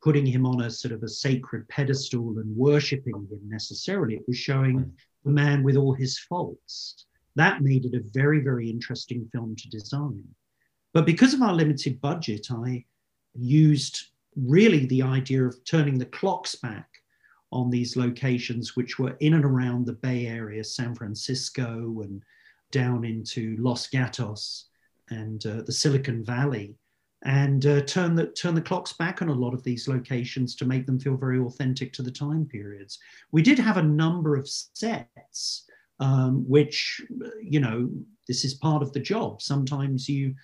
[0.06, 4.14] putting him on a sort of a sacred pedestal and worshipping him necessarily.
[4.14, 4.92] It was showing Mm.
[5.24, 7.06] the man with all his faults.
[7.34, 10.22] That made it a very, very interesting film to design.
[10.92, 12.84] But because of our limited budget, I
[13.34, 13.96] used
[14.36, 16.88] really the idea of turning the clocks back
[17.50, 22.22] on these locations, which were in and around the Bay Area, San Francisco, and
[22.70, 24.66] down into Los Gatos
[25.10, 26.76] and uh, the Silicon Valley,
[27.26, 30.64] and uh, turn the turn the clocks back on a lot of these locations to
[30.64, 32.98] make them feel very authentic to the time periods.
[33.32, 35.64] We did have a number of sets,
[35.98, 37.02] um, which
[37.42, 37.90] you know
[38.28, 39.42] this is part of the job.
[39.42, 40.34] Sometimes you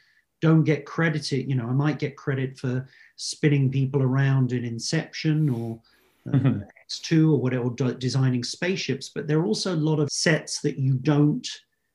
[0.41, 1.49] don't get credited.
[1.49, 5.81] You know, I might get credit for spinning people around in Inception or
[6.29, 6.67] uh, Mhm.
[6.89, 10.61] X2 or whatever, or de- designing spaceships, but there are also a lot of sets
[10.63, 11.47] that you don't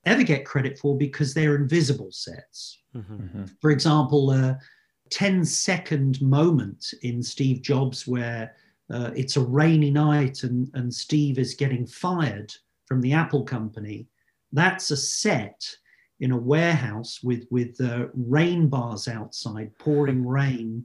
[0.06, 2.78] ever get credit for because they're invisible sets.
[2.94, 3.04] Mhm.
[3.20, 3.50] Mhm.
[3.60, 4.58] For example, a
[5.10, 8.54] 10 second moment in Steve Jobs where
[8.90, 12.54] uh, it's a rainy night and, and Steve is getting fired
[12.86, 14.06] from the Apple company.
[14.52, 15.68] That's a set
[16.20, 20.84] in a warehouse with, with uh, rain bars outside, pouring rain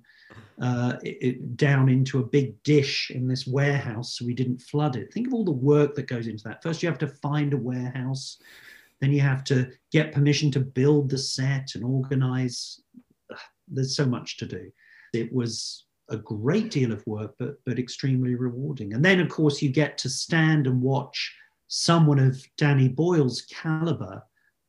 [0.61, 4.95] uh, it, it- down into a big dish in this warehouse so we didn't flood
[4.95, 5.11] it.
[5.13, 6.61] Think of all the work that goes into that.
[6.61, 8.37] First, you have to find a warehouse,
[8.99, 12.81] then you have to get permission to build the set and organize.
[13.67, 14.71] There's so much to do.
[15.13, 18.93] It was a great deal of work, but but extremely rewarding.
[18.93, 21.33] And then, of course, you get to stand and watch
[21.67, 24.21] someone of Danny Boyle's caliber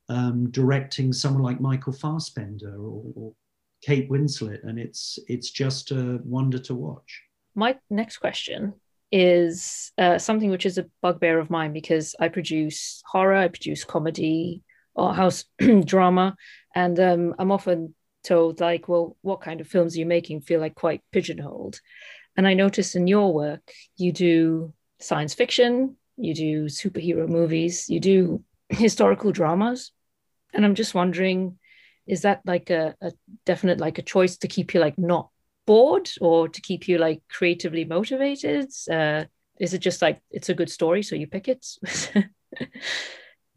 [0.09, 3.33] um, directing someone like Michael Fassbender or, or
[3.83, 7.21] Kate Winslet, and it's it's just a wonder to watch.
[7.53, 8.73] My next question
[9.11, 13.83] is uh, something which is a bugbear of mine because I produce horror, I produce
[13.83, 14.63] comedy,
[14.95, 15.45] art house
[15.85, 16.35] drama,
[16.73, 20.41] and um, I'm often told like, well, what kind of films are you making?
[20.41, 21.79] Feel like quite pigeonholed.
[22.35, 27.99] And I notice in your work, you do science fiction, you do superhero movies, you
[27.99, 29.91] do historical dramas,
[30.53, 31.57] and I'm just wondering,
[32.07, 33.11] is that like a, a
[33.45, 35.29] definite like a choice to keep you like not
[35.65, 38.71] bored or to keep you like creatively motivated?
[38.89, 39.25] Uh,
[39.59, 41.65] is it just like it's a good story, so you pick it?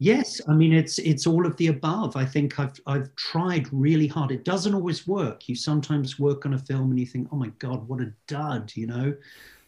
[0.00, 2.14] Yes, I mean it's it's all of the above.
[2.16, 4.30] I think I've I've tried really hard.
[4.30, 5.48] It doesn't always work.
[5.48, 8.72] You sometimes work on a film and you think, oh my god, what a dud,
[8.76, 9.14] you know.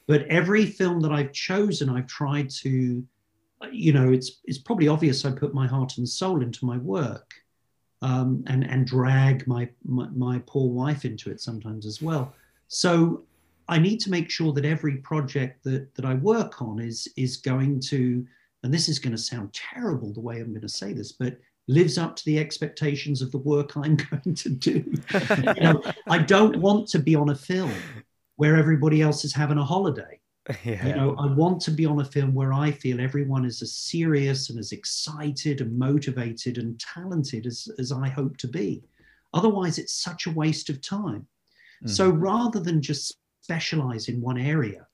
[0.07, 3.05] But every film that I've chosen, I've tried to,
[3.73, 7.33] you know, it's it's probably obvious I put my heart and soul into my work,
[8.03, 12.33] um, and and drag my, my my poor wife into it sometimes as well.
[12.69, 13.25] So
[13.69, 17.37] I need to make sure that every project that, that I work on is, is
[17.37, 18.27] going to,
[18.63, 21.39] and this is going to sound terrible the way I'm going to say this, but
[21.69, 24.85] lives up to the expectations of the work I'm going to do.
[25.13, 27.73] you know, I don't want to be on a film
[28.37, 30.21] where everybody else is having a holiday.
[30.65, 30.85] Yeah.
[30.85, 33.77] You know, I want to be on a film where I feel everyone is as
[33.77, 38.83] serious and as excited and motivated and talented as, as I hope to be.
[39.33, 41.29] Otherwise, it's such a waste of time.
[41.85, 41.89] Mm-hmm.
[41.89, 44.87] So rather than just specialize in one area,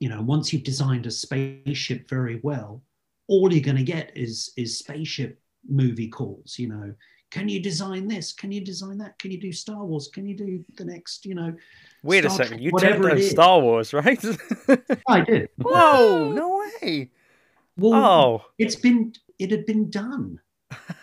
[0.00, 2.82] you know, once you've designed a spaceship very well,
[3.28, 6.58] all you're going to get is is spaceship movie calls.
[6.58, 6.94] You know,
[7.30, 8.32] can you design this?
[8.32, 9.18] Can you design that?
[9.18, 10.08] Can you do Star Wars?
[10.12, 11.24] Can you do the next?
[11.26, 11.54] You know,
[12.02, 14.22] Wait Star a second, you turned down Star Wars, right?
[15.08, 15.50] I did.
[15.58, 17.10] Whoa, no way.
[17.76, 20.40] Well, oh, it's been it had been done.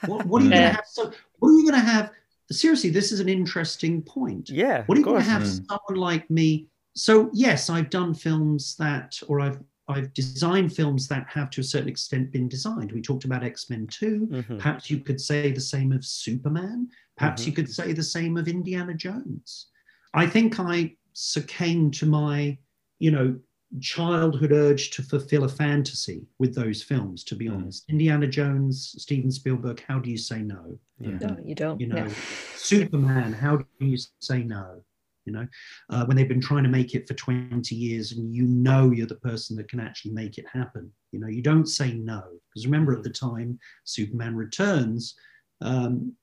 [0.06, 0.86] What, what are you going to have?
[0.88, 2.12] So, what are you going to have?
[2.52, 4.50] Seriously, this is an interesting point.
[4.50, 4.84] Yeah.
[4.86, 5.68] What are you going to have mm.
[5.68, 6.68] someone like me?
[6.98, 11.64] So, yes, I've done films that, or I've I've designed films that have to a
[11.64, 12.92] certain extent been designed.
[12.92, 14.28] We talked about X Men 2.
[14.32, 14.58] Mm-hmm.
[14.58, 16.90] Perhaps you could say the same of Superman.
[17.16, 17.50] Perhaps mm-hmm.
[17.50, 19.68] you could say the same of Indiana Jones.
[20.14, 22.58] I think I succumbed to my,
[23.00, 23.40] you know,
[23.80, 27.56] childhood urge to fulfill a fantasy with those films, to be mm.
[27.56, 27.86] honest.
[27.90, 30.80] Indiana Jones, Steven Spielberg, how do you say no?
[31.00, 31.18] Yeah.
[31.20, 31.80] No, you don't.
[31.80, 32.14] You know, yeah.
[32.56, 34.82] Superman, how do you say no?
[35.28, 35.48] You know,
[35.90, 39.06] uh, when they've been trying to make it for 20 years and you know you're
[39.06, 40.92] the person that can actually make it happen.
[41.12, 42.24] You know, you don't say no.
[42.50, 45.16] Because remember at the time, Superman Returns,
[45.62, 46.14] um,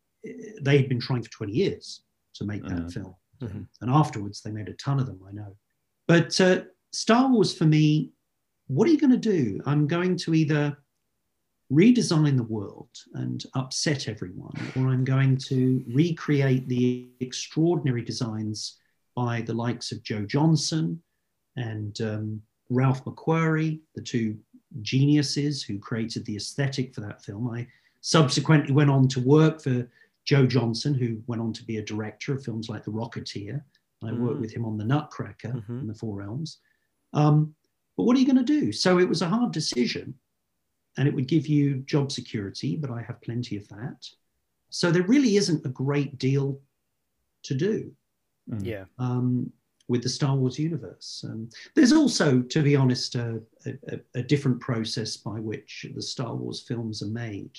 [0.62, 2.02] they had been trying for 20 years
[2.34, 2.88] to make that uh-huh.
[2.88, 3.14] film.
[3.42, 3.62] Mm-hmm.
[3.82, 5.56] And afterwards, they made a ton of them, I know.
[6.08, 6.62] But uh,
[6.92, 8.12] Star Wars for me,
[8.66, 9.60] what are you going to do?
[9.66, 10.76] I'm going to either
[11.72, 18.78] redesign the world and upset everyone, or I'm going to recreate the extraordinary designs
[19.14, 21.00] by the likes of Joe Johnston
[21.56, 24.36] and um, Ralph McQuarrie, the two
[24.82, 27.48] geniuses who created the aesthetic for that film.
[27.48, 27.66] I
[28.00, 29.88] subsequently went on to work for
[30.24, 33.62] Joe Johnston, who went on to be a director of films like The Rocketeer.
[34.02, 34.18] I mm.
[34.18, 35.80] worked with him on The Nutcracker mm-hmm.
[35.80, 36.58] in the Four Realms.
[37.12, 37.54] Um,
[37.96, 38.72] but what are you going to do?
[38.72, 40.14] So it was a hard decision,
[40.98, 44.08] and it would give you job security, but I have plenty of that.
[44.70, 46.60] So there really isn't a great deal
[47.44, 47.92] to do.
[48.50, 48.64] Mm.
[48.64, 48.84] Yeah.
[48.98, 49.52] Um,
[49.86, 51.22] with the Star Wars universe.
[51.28, 56.34] Um, there's also, to be honest, a, a, a, different process by which the Star
[56.34, 57.50] Wars films are made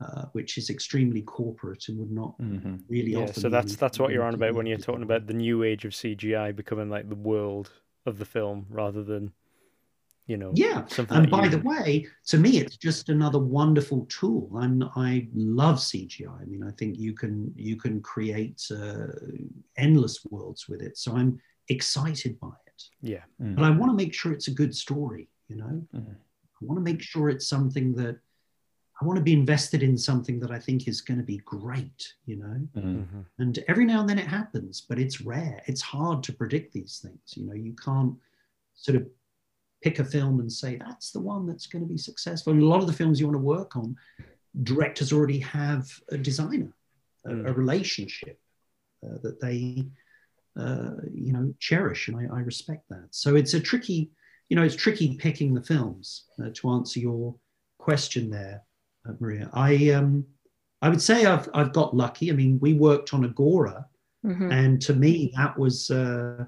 [0.00, 2.76] uh, which is extremely corporate and would not mm-hmm.
[2.88, 5.62] really yeah, So that's that's what you're on about when you're talking about the new
[5.62, 7.70] age of CGI becoming like the world
[8.04, 9.32] of the film rather than
[10.26, 11.50] you know yeah and by you...
[11.50, 16.62] the way to me it's just another wonderful tool and i love cgi i mean
[16.62, 19.06] i think you can you can create uh,
[19.76, 23.54] endless worlds with it so i'm excited by it yeah mm.
[23.54, 26.10] but i want to make sure it's a good story you know mm.
[26.10, 28.18] i want to make sure it's something that
[28.98, 32.14] I want to be invested in something that I think is going to be great,
[32.24, 32.80] you know.
[32.80, 33.20] Mm-hmm.
[33.38, 35.62] And every now and then it happens, but it's rare.
[35.66, 37.36] It's hard to predict these things.
[37.36, 38.14] You know, you can't
[38.74, 39.06] sort of
[39.82, 42.52] pick a film and say that's the one that's going to be successful.
[42.52, 43.96] And a lot of the films you want to work on,
[44.62, 46.72] directors already have a designer,
[47.26, 47.48] a, mm.
[47.48, 48.40] a relationship
[49.04, 49.86] uh, that they,
[50.58, 53.08] uh, you know, cherish, and I, I, respect that.
[53.10, 54.10] So it's a tricky,
[54.48, 57.34] you know, it's tricky picking the films uh, to answer your
[57.78, 58.62] question there.
[59.06, 59.50] Uh, Maria.
[59.52, 60.24] I um,
[60.82, 62.30] I would say I've I've got lucky.
[62.30, 63.86] I mean, we worked on Agora,
[64.24, 64.50] mm-hmm.
[64.50, 66.46] and to me that was uh,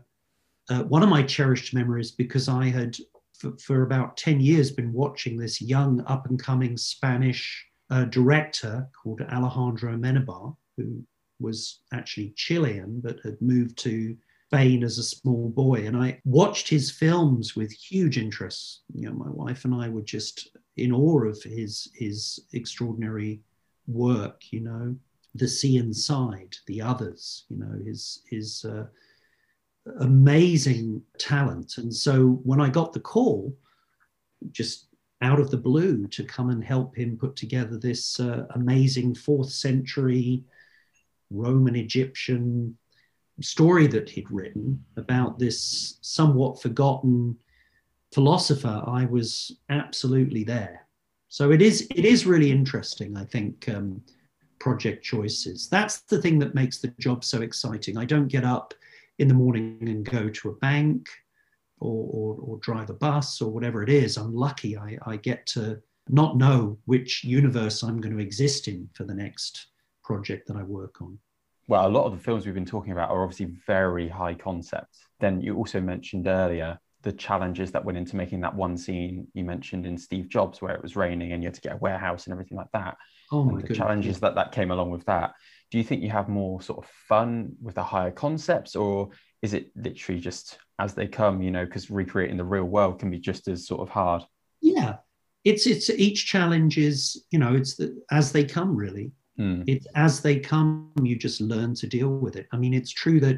[0.71, 2.97] uh, one of my cherished memories because I had
[3.38, 8.88] for, for about ten years been watching this young up and coming Spanish uh, director
[9.01, 11.03] called Alejandro Amenabar, who
[11.40, 14.16] was actually Chilean but had moved to
[14.48, 15.87] Spain as a small boy.
[15.87, 18.83] And I watched his films with huge interest.
[18.94, 23.40] You know, my wife and I were just in awe of his his extraordinary
[23.87, 24.42] work.
[24.51, 24.96] You know,
[25.35, 27.44] the sea inside, the others.
[27.51, 28.87] You know, his his uh,
[30.01, 31.79] amazing talent.
[31.79, 33.57] And so when I got the call,
[34.51, 34.86] just
[35.20, 39.51] out of the blue, to come and help him put together this uh, amazing fourth
[39.51, 40.45] century
[41.30, 42.76] Roman Egyptian
[43.41, 47.36] story that he'd written about this somewhat forgotten
[48.12, 50.86] philosopher, I was absolutely there.
[51.28, 53.16] So it is it is really interesting.
[53.16, 54.03] I think um,
[54.59, 55.68] project choices.
[55.68, 57.99] That's the thing that makes the job so exciting.
[57.99, 58.74] I don't get up
[59.19, 61.09] in the morning and go to a bank
[61.81, 64.16] or, or, or drive a bus or whatever it is.
[64.16, 64.77] I'm lucky.
[64.77, 69.14] I, I get to not know which universe I'm going to exist in for the
[69.14, 69.66] next
[70.03, 71.19] project that I work on.
[71.69, 74.97] well, a lot of the films we've been talking about are obviously very high concept.
[75.21, 79.45] Then you also mentioned earlier the challenges that went into making that one scene you
[79.45, 82.27] mentioned in Steve Jobs where it was raining and you had to get a warehouse
[82.27, 82.97] and everything like that.
[83.31, 83.79] Oh and my the goodness.
[83.79, 85.35] challenges that that came along with that.
[85.71, 89.11] Do you think you have more sort of fun with the higher concepts, or
[89.43, 91.43] is it literally just as they come?
[91.43, 94.23] You know, because recreating the real world can be just as sort of hard.
[94.61, 94.97] Yeah,
[95.45, 99.12] it's it's each challenge is you know it's the, as they come really.
[99.39, 99.64] Mm.
[99.66, 100.91] It's as they come.
[101.03, 102.49] You just learn to deal with it.
[102.53, 103.37] I mean, it's true that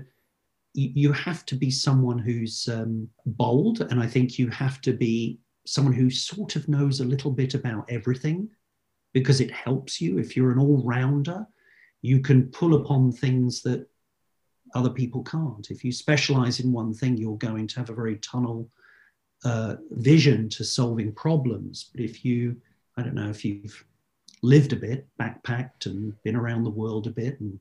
[0.75, 4.93] y- you have to be someone who's um, bold, and I think you have to
[4.93, 8.49] be someone who sort of knows a little bit about everything
[9.13, 10.19] because it helps you.
[10.19, 11.47] If you're an all rounder,
[12.03, 13.87] you can pull upon things that
[14.75, 15.71] other people can't.
[15.71, 18.69] If you specialize in one thing, you're going to have a very tunnel
[19.45, 21.91] uh, vision to solving problems.
[21.93, 22.57] But if you,
[22.97, 23.85] I don't know, if you've
[24.43, 27.59] lived a bit, backpacked and been around the world a bit, and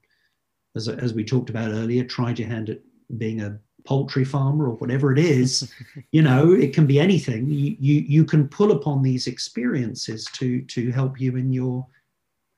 [0.76, 2.80] as, as we talked about earlier, tried your hand at
[3.18, 5.74] being a poultry farmer or whatever it is,
[6.12, 7.50] you know, it can be anything.
[7.50, 11.86] You, you, you can pull upon these experiences to, to help you in your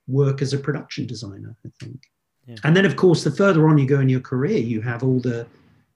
[0.07, 2.01] work as a production designer, I think.
[2.47, 2.55] Yeah.
[2.63, 5.19] And then, of course, the further on you go in your career, you have all
[5.19, 5.45] the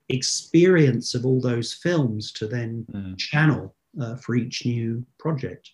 [0.08, 3.18] experience of all those films to then Mm.
[3.18, 5.72] channel uh, for each new project.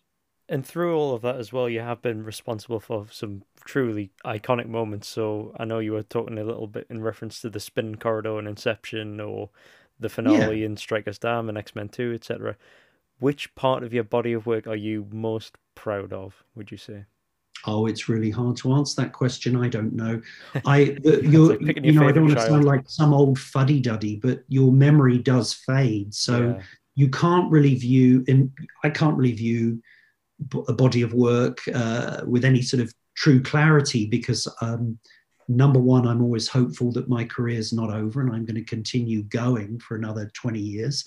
[0.48, 4.66] And through all of that as well, you have been responsible for some truly iconic
[4.66, 5.08] moments.
[5.08, 8.38] So I know you were talking a little bit in reference to the Spin corridor
[8.38, 9.50] in Inception or
[9.98, 12.56] the finale in Stryker's Dam and X Men 2, etc.
[13.18, 17.04] Which part of your body of work are you most proud of, would you say?
[17.66, 19.56] Oh, it's really hard to answer that question.
[19.56, 20.20] I don't know.
[20.66, 24.16] I, the, like you know, I don't want to sound like some old fuddy duddy,
[24.16, 26.12] but your memory does fade.
[26.14, 26.62] So Yeah.
[26.94, 28.50] you can't really view, and
[28.84, 29.82] I can't really view
[30.68, 34.98] a body of work uh, with any sort of true clarity because um,
[35.48, 38.64] number one, I'm always hopeful that my career is not over and I'm going to
[38.64, 41.04] continue going for another 20 years.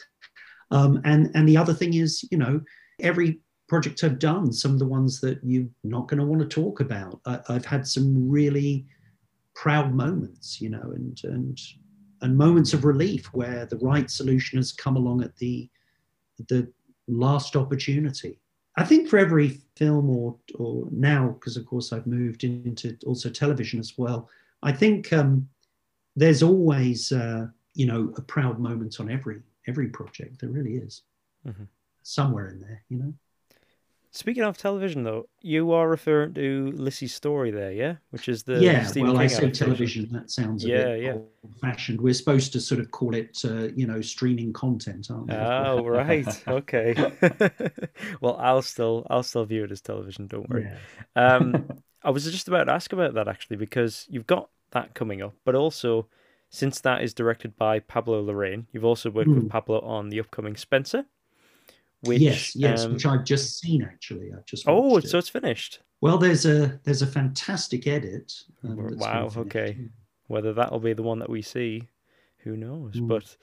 [0.72, 2.62] Um, and and the other thing is, you know,
[3.00, 6.48] every project I've done, some of the ones that you're not going to want to
[6.48, 8.86] talk about, I, I've had some really
[9.56, 11.60] proud moments, you know, and and
[12.22, 15.70] and moments of relief where the right solution has come along at the
[16.48, 16.72] the
[17.08, 18.40] last opportunity.
[18.78, 23.30] I think for every film or or now, because of course I've moved into also
[23.30, 24.30] television as well.
[24.64, 25.48] I think um,
[26.16, 30.42] there's always uh, you know a proud moment on every every project.
[30.42, 31.02] There really is
[31.48, 31.68] Mhm.
[32.04, 33.14] somewhere in there, you know.
[34.16, 37.96] Speaking of television, though, you are referring to Lisey's story there, yeah?
[38.12, 39.66] Which is the yeah, Stephen well, I King say adaptation.
[39.66, 40.10] television.
[40.14, 41.12] That sounds a Yeah, bit yeah.
[41.12, 42.00] old-fashioned.
[42.00, 45.34] We're supposed to sort of call it, uh, you know, streaming content, aren't we?
[45.36, 46.96] Oh right, okay.
[48.22, 50.28] well, I'll still I'll still view it as television.
[50.28, 50.72] Don't worry.
[51.16, 51.36] Yeah.
[51.36, 51.68] Um,
[52.04, 55.34] I was just about to ask about that actually because you've got that coming up,
[55.44, 56.08] but also
[56.50, 59.50] since that is directed by Pablo Larraín, you've also worked with Mm.
[59.50, 61.06] Pablo on the upcoming Spencer.
[62.06, 64.32] Which, yes, yes, um, which I've just seen actually.
[64.36, 65.80] I've just oh, watched so it's finished.
[66.02, 68.34] well, there's a there's a fantastic edit.
[68.64, 69.78] um, Wow, okay.
[70.28, 71.84] Whether that'll be the one that we see,
[72.38, 72.96] who knows?
[72.96, 73.08] Mm.
[73.08, 73.36] But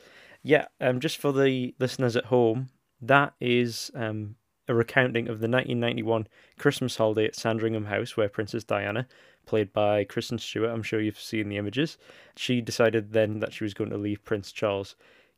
[0.43, 4.37] yeah, um, just for the listeners at home, that is um,
[4.69, 6.27] a recounting of the 1991
[6.59, 9.07] Christmas holiday at Sandringham House, where Princess Diana,
[9.47, 11.99] played by Kristen Stewart, I'm sure you've seen the images,
[12.37, 14.95] she decided then that she was going to leave Prince Charles.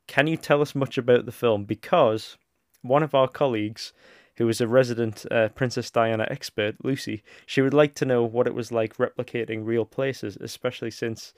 [0.06, 1.64] Can you tell us much about the film?
[1.64, 2.36] Because
[2.84, 3.92] one of our colleagues,
[4.36, 8.46] who is a resident uh, Princess Diana expert, Lucy, she would like to know what
[8.46, 11.32] it was like replicating real places, especially since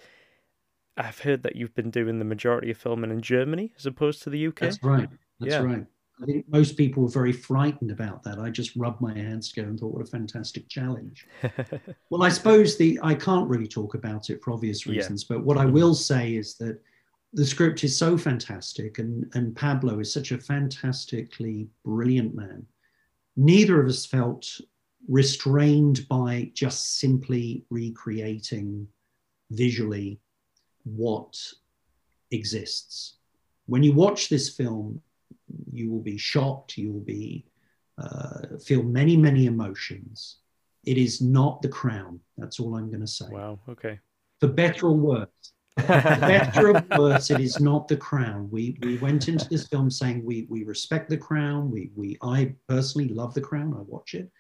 [0.97, 4.31] I've heard that you've been doing the majority of filming in Germany as opposed to
[4.31, 4.61] the UK.
[4.61, 5.09] That's right.
[5.41, 5.61] That's Yeah.
[5.63, 5.87] right.
[6.23, 8.39] I think most people were very frightened about that.
[8.39, 11.27] I just rubbed my hands together and thought, what a fantastic challenge.
[12.09, 14.93] Well, I suppose the I can't really talk about it for obvious Yeah.
[14.95, 16.81] reasons, but what I will say is that
[17.37, 22.65] the script is so fantastic and, and Pablo is such a fantastically brilliant man.
[23.37, 24.49] Neither of us felt
[25.07, 28.89] restrained by just simply recreating
[29.51, 30.19] visually
[30.85, 31.37] what
[32.31, 33.19] exists.
[33.67, 35.03] When you watch this film,
[35.71, 37.45] you will be shocked, you will be
[37.99, 40.39] uh, feel many, many emotions.
[40.85, 42.19] It is not the crown.
[42.39, 43.27] That's all I'm going to say.
[43.29, 43.99] wow, okay.
[44.41, 45.53] For better or worse,
[46.57, 48.49] or worse, it is not the crown.
[48.51, 51.71] We we went into this film saying we we respect the crown.
[51.71, 53.75] We we I personally love the crown.
[53.75, 54.31] I watch it,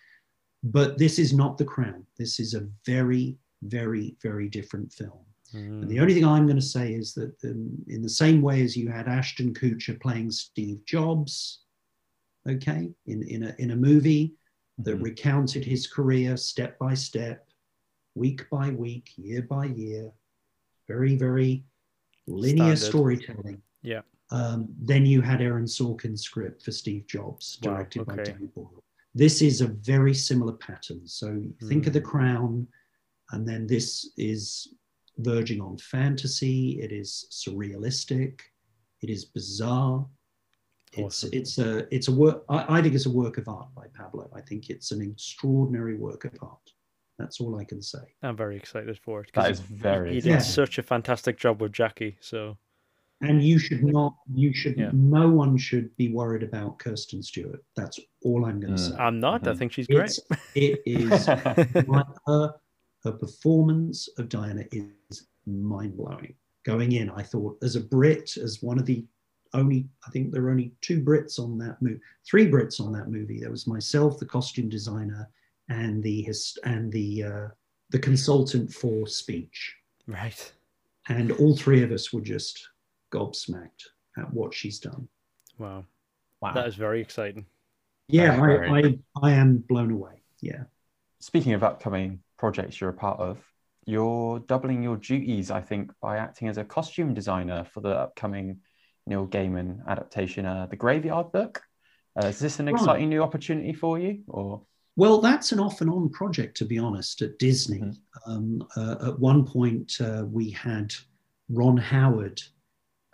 [0.65, 2.07] but this is not the crown.
[2.17, 5.21] This is a very very very different film.
[5.55, 8.43] And Mm, the only thing I'm going to say is that um, in the same
[8.43, 11.61] way as you had Ashton Kutcher playing Steve Jobs,
[12.49, 14.35] okay, in in a in a movie
[14.79, 15.03] that Mhm.
[15.03, 17.49] recounted his career step by step,
[18.15, 20.11] week by week, year by year.
[20.87, 21.65] Very, very
[22.27, 22.79] linear Standard.
[22.79, 23.63] storytelling.
[23.83, 24.03] Yeah.
[24.31, 28.25] Um, then you had Aaron Sorkin's script for Steve Jobs, Wow, directed by okay.
[28.33, 28.83] Danny Boyle.
[29.15, 31.07] This is a very similar pattern.
[31.07, 31.99] So you think of Hmm.
[31.99, 32.67] The Crown,
[33.33, 34.75] and then this is
[35.19, 36.81] verging on fantasy.
[36.83, 38.41] It is surrealistic.
[39.03, 40.07] It is bizarre.
[40.93, 42.45] It's it's a it's a work.
[42.49, 44.31] I, I think it's a work of art by Pablo.
[44.35, 46.73] I think it's an extraordinary work of art.
[47.19, 47.99] That's all I can say.
[48.23, 49.33] I'm very excited for it.
[49.33, 50.39] 'cause That is he- very He did Yeah.
[50.39, 52.19] such a fantastic job with Jackie.
[52.21, 52.59] So
[53.23, 54.15] And you should not.
[54.35, 54.77] You should.
[54.77, 54.91] Yeah.
[54.93, 57.65] No one should be worried about Kristen Stewart.
[57.75, 58.91] That's all I'm going to Mm.
[58.91, 58.97] say.
[58.97, 59.49] I'm not.
[59.49, 59.59] I Mhm.
[59.59, 60.03] think she's great.
[60.11, 60.21] It's,
[60.55, 61.27] it is
[62.27, 62.55] her
[63.05, 66.35] her performance of Diana is mind blowing.
[66.65, 69.07] Going in, I thought as a Brit, as one of the
[69.55, 73.09] only, I think there are only two Brits on that movie, three Brits on that
[73.09, 73.39] movie.
[73.41, 75.31] There was myself, the costume designer,
[75.69, 77.49] and the his and the uh,
[77.91, 79.75] the consultant for speech,
[80.07, 80.53] Right.
[81.09, 82.69] and all three of us were just
[83.13, 83.85] gobsmacked
[84.19, 85.09] at what she's done.
[85.59, 85.85] Wow.
[86.41, 86.53] wow.
[86.53, 87.47] That is very exciting.
[88.09, 90.23] Yeah, Very, I, I I am blown away.
[90.41, 90.65] Yeah.
[91.21, 93.39] Speaking of upcoming projects you're a part of,
[93.87, 98.61] you're doubling your duties, I think, by acting as a costume designer for the upcoming
[99.07, 101.63] Neil Gaiman adaptation, uh, The Graveyard Book.
[102.21, 102.75] Uh, is this an Right.
[102.75, 104.63] exciting new opportunity for you, or
[104.97, 107.81] Well, that's an off and on project, to be honest, at Disney.
[107.81, 107.99] Mhm.
[108.27, 110.95] Um, uh, at one point, uh, we had
[111.51, 112.43] Ron Howard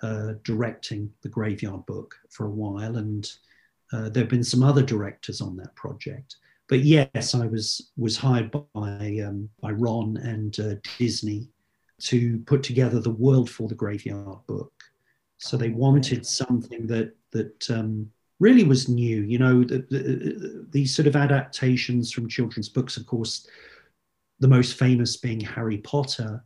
[0.01, 3.31] uh, directing the Graveyard Book for a while, and
[3.93, 6.37] uh, there have been some other directors on that project.
[6.69, 11.49] But yes, I was was hired by um, by Ron and uh, Disney
[12.03, 14.73] to put together the world for the Graveyard Book.
[15.39, 18.11] So they wanted something that that um,
[18.43, 19.23] really was new.
[19.23, 23.47] You know, the, the, these sort of adaptations from children's books, of course,
[24.41, 26.45] the most famous being Harry Potter.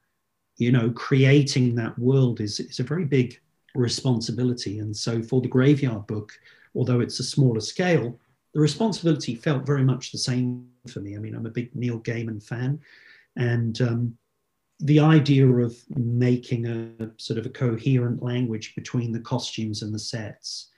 [0.58, 3.40] You know, creating that world is is a very big
[3.74, 6.32] responsibility, and so for the Graveyard Book,
[6.74, 8.18] although it's a smaller scale,
[8.54, 11.16] the responsibility felt very much the same for me.
[11.16, 12.80] I mean, I'm a big Neil Gaiman fan,
[13.36, 14.18] and um,
[14.80, 19.98] the idea of making a sort of a coherent language between the costumes and the
[19.98, 20.70] sets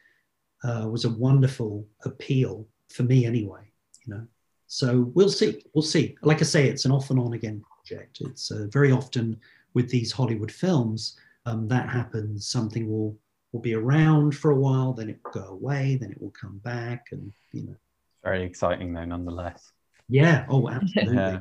[0.64, 3.62] uh, was a wonderful appeal for me anyway
[4.06, 4.26] you know
[4.66, 8.18] so we'll see we'll see like i say it's an off and on again project
[8.22, 9.38] it's uh, very often
[9.74, 13.16] with these hollywood films um, that happens something will
[13.52, 16.58] will be around for a while then it will go away then it will come
[16.58, 17.76] back and you know
[18.24, 19.72] very exciting though, nonetheless?
[20.08, 21.38] yeah oh absolutely Yeah.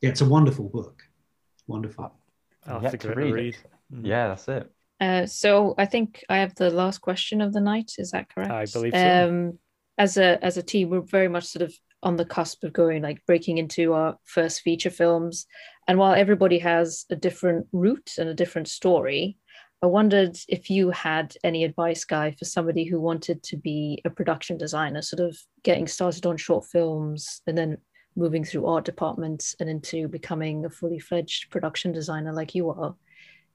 [0.00, 1.02] yeah, it's a wonderful book
[1.66, 2.12] wonderful
[2.66, 3.54] I'll have to to give it a read read.
[3.54, 3.70] it.
[3.94, 4.06] Mm.
[4.06, 4.70] Yeah, that's it.
[5.00, 7.92] Uh, so I think I have the last question of the night.
[7.98, 8.50] Is that correct?
[8.50, 9.28] I believe so.
[9.28, 9.58] Um,
[9.96, 13.02] as a as a team, we're very much sort of on the cusp of going
[13.02, 15.46] like breaking into our first feature films.
[15.86, 19.36] And while everybody has a different route and a different story,
[19.82, 24.10] I wondered if you had any advice, Guy, for somebody who wanted to be a
[24.10, 27.78] production designer, sort of getting started on short films and then
[28.16, 32.94] moving through art departments and into becoming a fully fledged production designer like you are.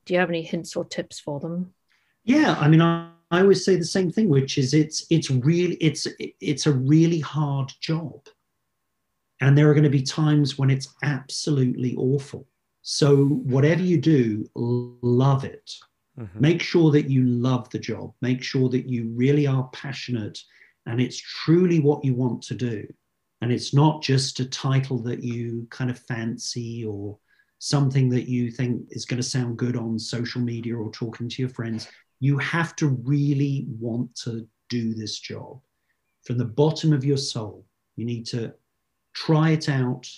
[0.05, 1.73] Do you have any hints or tips for them?
[2.25, 5.75] Yeah, I mean, I, I always say the same thing, which is it's it's really
[5.75, 6.07] it's
[6.39, 8.27] it's a really hard job,
[9.41, 12.47] and there are going to be times when it's absolutely awful.
[12.81, 15.71] So whatever you do, love it.
[16.19, 16.39] Mhm.
[16.39, 18.13] Make sure that you love the job.
[18.21, 20.39] Make sure that you really are passionate,
[20.85, 22.87] and it's truly what you want to do,
[23.41, 27.17] and it's not just a title that you kind of fancy or
[27.67, 31.41] something that you think is going to sound good on social media or talking to
[31.41, 31.87] your friends.
[32.19, 35.61] You have to really want to do this job
[36.25, 37.65] from the bottom of your soul.
[37.95, 38.53] You need to
[39.13, 40.09] try it out.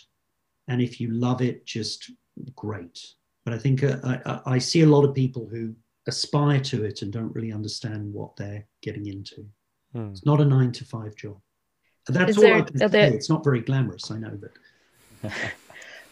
[0.68, 2.10] And if you love it, just
[2.56, 3.00] great.
[3.44, 5.76] But I think uh, I, I- I see a lot of people who
[6.08, 9.46] aspire to it and don't really understand what they're getting into.
[9.94, 10.10] Hmm.
[10.10, 11.38] It's not a nine to five job.
[12.08, 12.88] That's Is all there- I can say.
[12.88, 15.32] there- It's not very glamorous, I know, but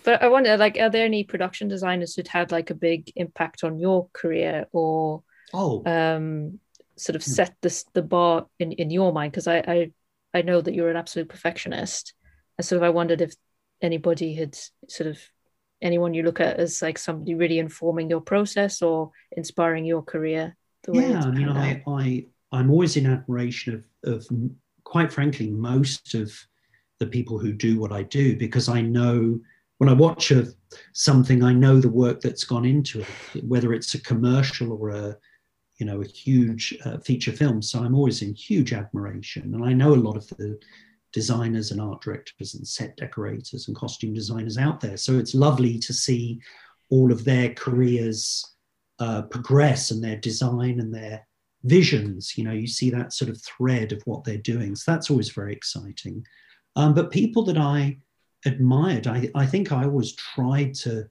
[0.03, 3.63] But I wonder, like, are there any production designers who'd had like a big impact
[3.63, 5.23] on your career or
[5.53, 6.59] oh, um,
[6.97, 7.31] sort of Hmm.
[7.31, 9.31] set this the bar in, in your mind?
[9.31, 9.91] Because I, I
[10.33, 12.13] I know that you're an absolute perfectionist,
[12.57, 13.33] and sort of I wondered if
[13.81, 15.19] anybody had sort of
[15.81, 20.55] anyone you look at as like somebody really informing your process or inspiring your career.
[20.83, 21.81] The way yeah i mean I.
[21.87, 24.27] I i'm always in admiration of of
[24.83, 26.31] quite frankly most of
[26.99, 29.39] the people who do what i do because i know
[29.83, 30.47] when i watch a,
[30.93, 35.17] something i know the work that's gone into it whether it's a commercial or a
[35.77, 39.73] you know a huge uh, feature film so i'm always in huge admiration and i
[39.73, 40.57] know a lot of the
[41.11, 45.77] designers and art directors and set decorators and costume designers out there so it's lovely
[45.77, 46.39] to see
[46.89, 48.55] all of their careers
[48.99, 51.25] uh, progress and their design and their
[51.63, 52.37] visions.
[52.37, 54.75] You know, you see that sort of thread of what they're doing.
[54.75, 56.25] So that's always very exciting.
[56.75, 57.97] Um, but people that I
[58.45, 61.09] admired, I, I think I always tried to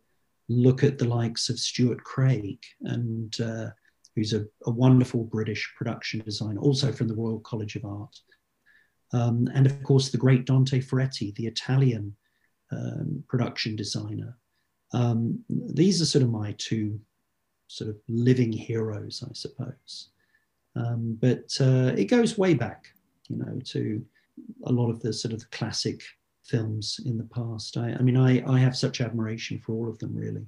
[0.48, 3.70] look at the likes of Stuart Craig and uh,
[4.14, 8.16] who's a, a, wonderful British production designer, also from the Royal College of Art.
[9.12, 12.14] Um, and of course, the great Dante Ferretti, the Italian
[12.70, 14.36] um, production designer.
[14.92, 17.00] Um, these are sort of my two
[17.68, 20.10] sort of living heroes, I suppose.
[20.76, 22.86] Um, but uh, it goes way back,
[23.28, 24.04] you know, to
[24.64, 26.02] a lot of the sort of classic
[26.44, 27.76] films in the past.
[27.76, 30.46] I, I mean, I, I have such admiration for all of them, really.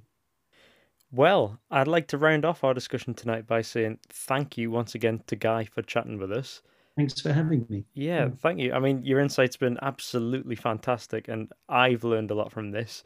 [1.11, 5.23] Well, I'd like to round off our discussion tonight by saying thank you once again
[5.27, 6.61] to Guy for chatting with us.
[6.97, 7.85] Thanks for having me.
[7.93, 8.73] Yeah, thank you.
[8.73, 13.03] I mean, your insight's been absolutely fantastic, and I've learned a lot from this.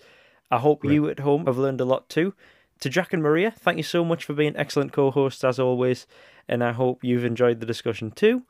[0.51, 0.93] I hope Great.
[0.93, 2.33] you at home have learned a lot too.
[2.81, 6.07] To Jack and Maria, thank you so much for being excellent co hosts as always,
[6.47, 8.43] and I hope you've enjoyed the discussion too.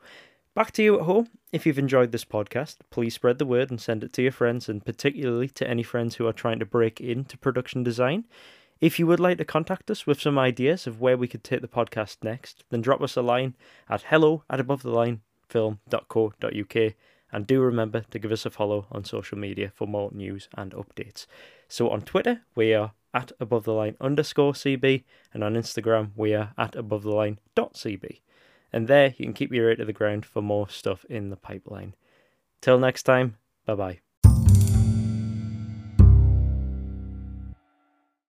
[0.52, 1.28] Back to you at home.
[1.52, 4.68] If you've enjoyed this podcast, please spread the word and send it to your friends,
[4.68, 8.24] and particularly to any friends who are trying to break into production design.
[8.80, 11.60] If you would like to contact us with some ideas of where we could take
[11.60, 13.54] the podcast next, then drop us a line
[13.88, 16.94] at hello at above the line film.co.uk
[17.32, 20.72] and do remember to give us a follow on social media for more news and
[20.72, 21.26] updates.
[21.68, 26.34] So on Twitter, we are at above the line underscore CB, and on Instagram, we
[26.34, 28.18] are at above the line dot CB.
[28.72, 31.36] And there you can keep your ear to the ground for more stuff in the
[31.36, 31.94] pipeline.
[32.60, 34.00] Till next time, bye bye.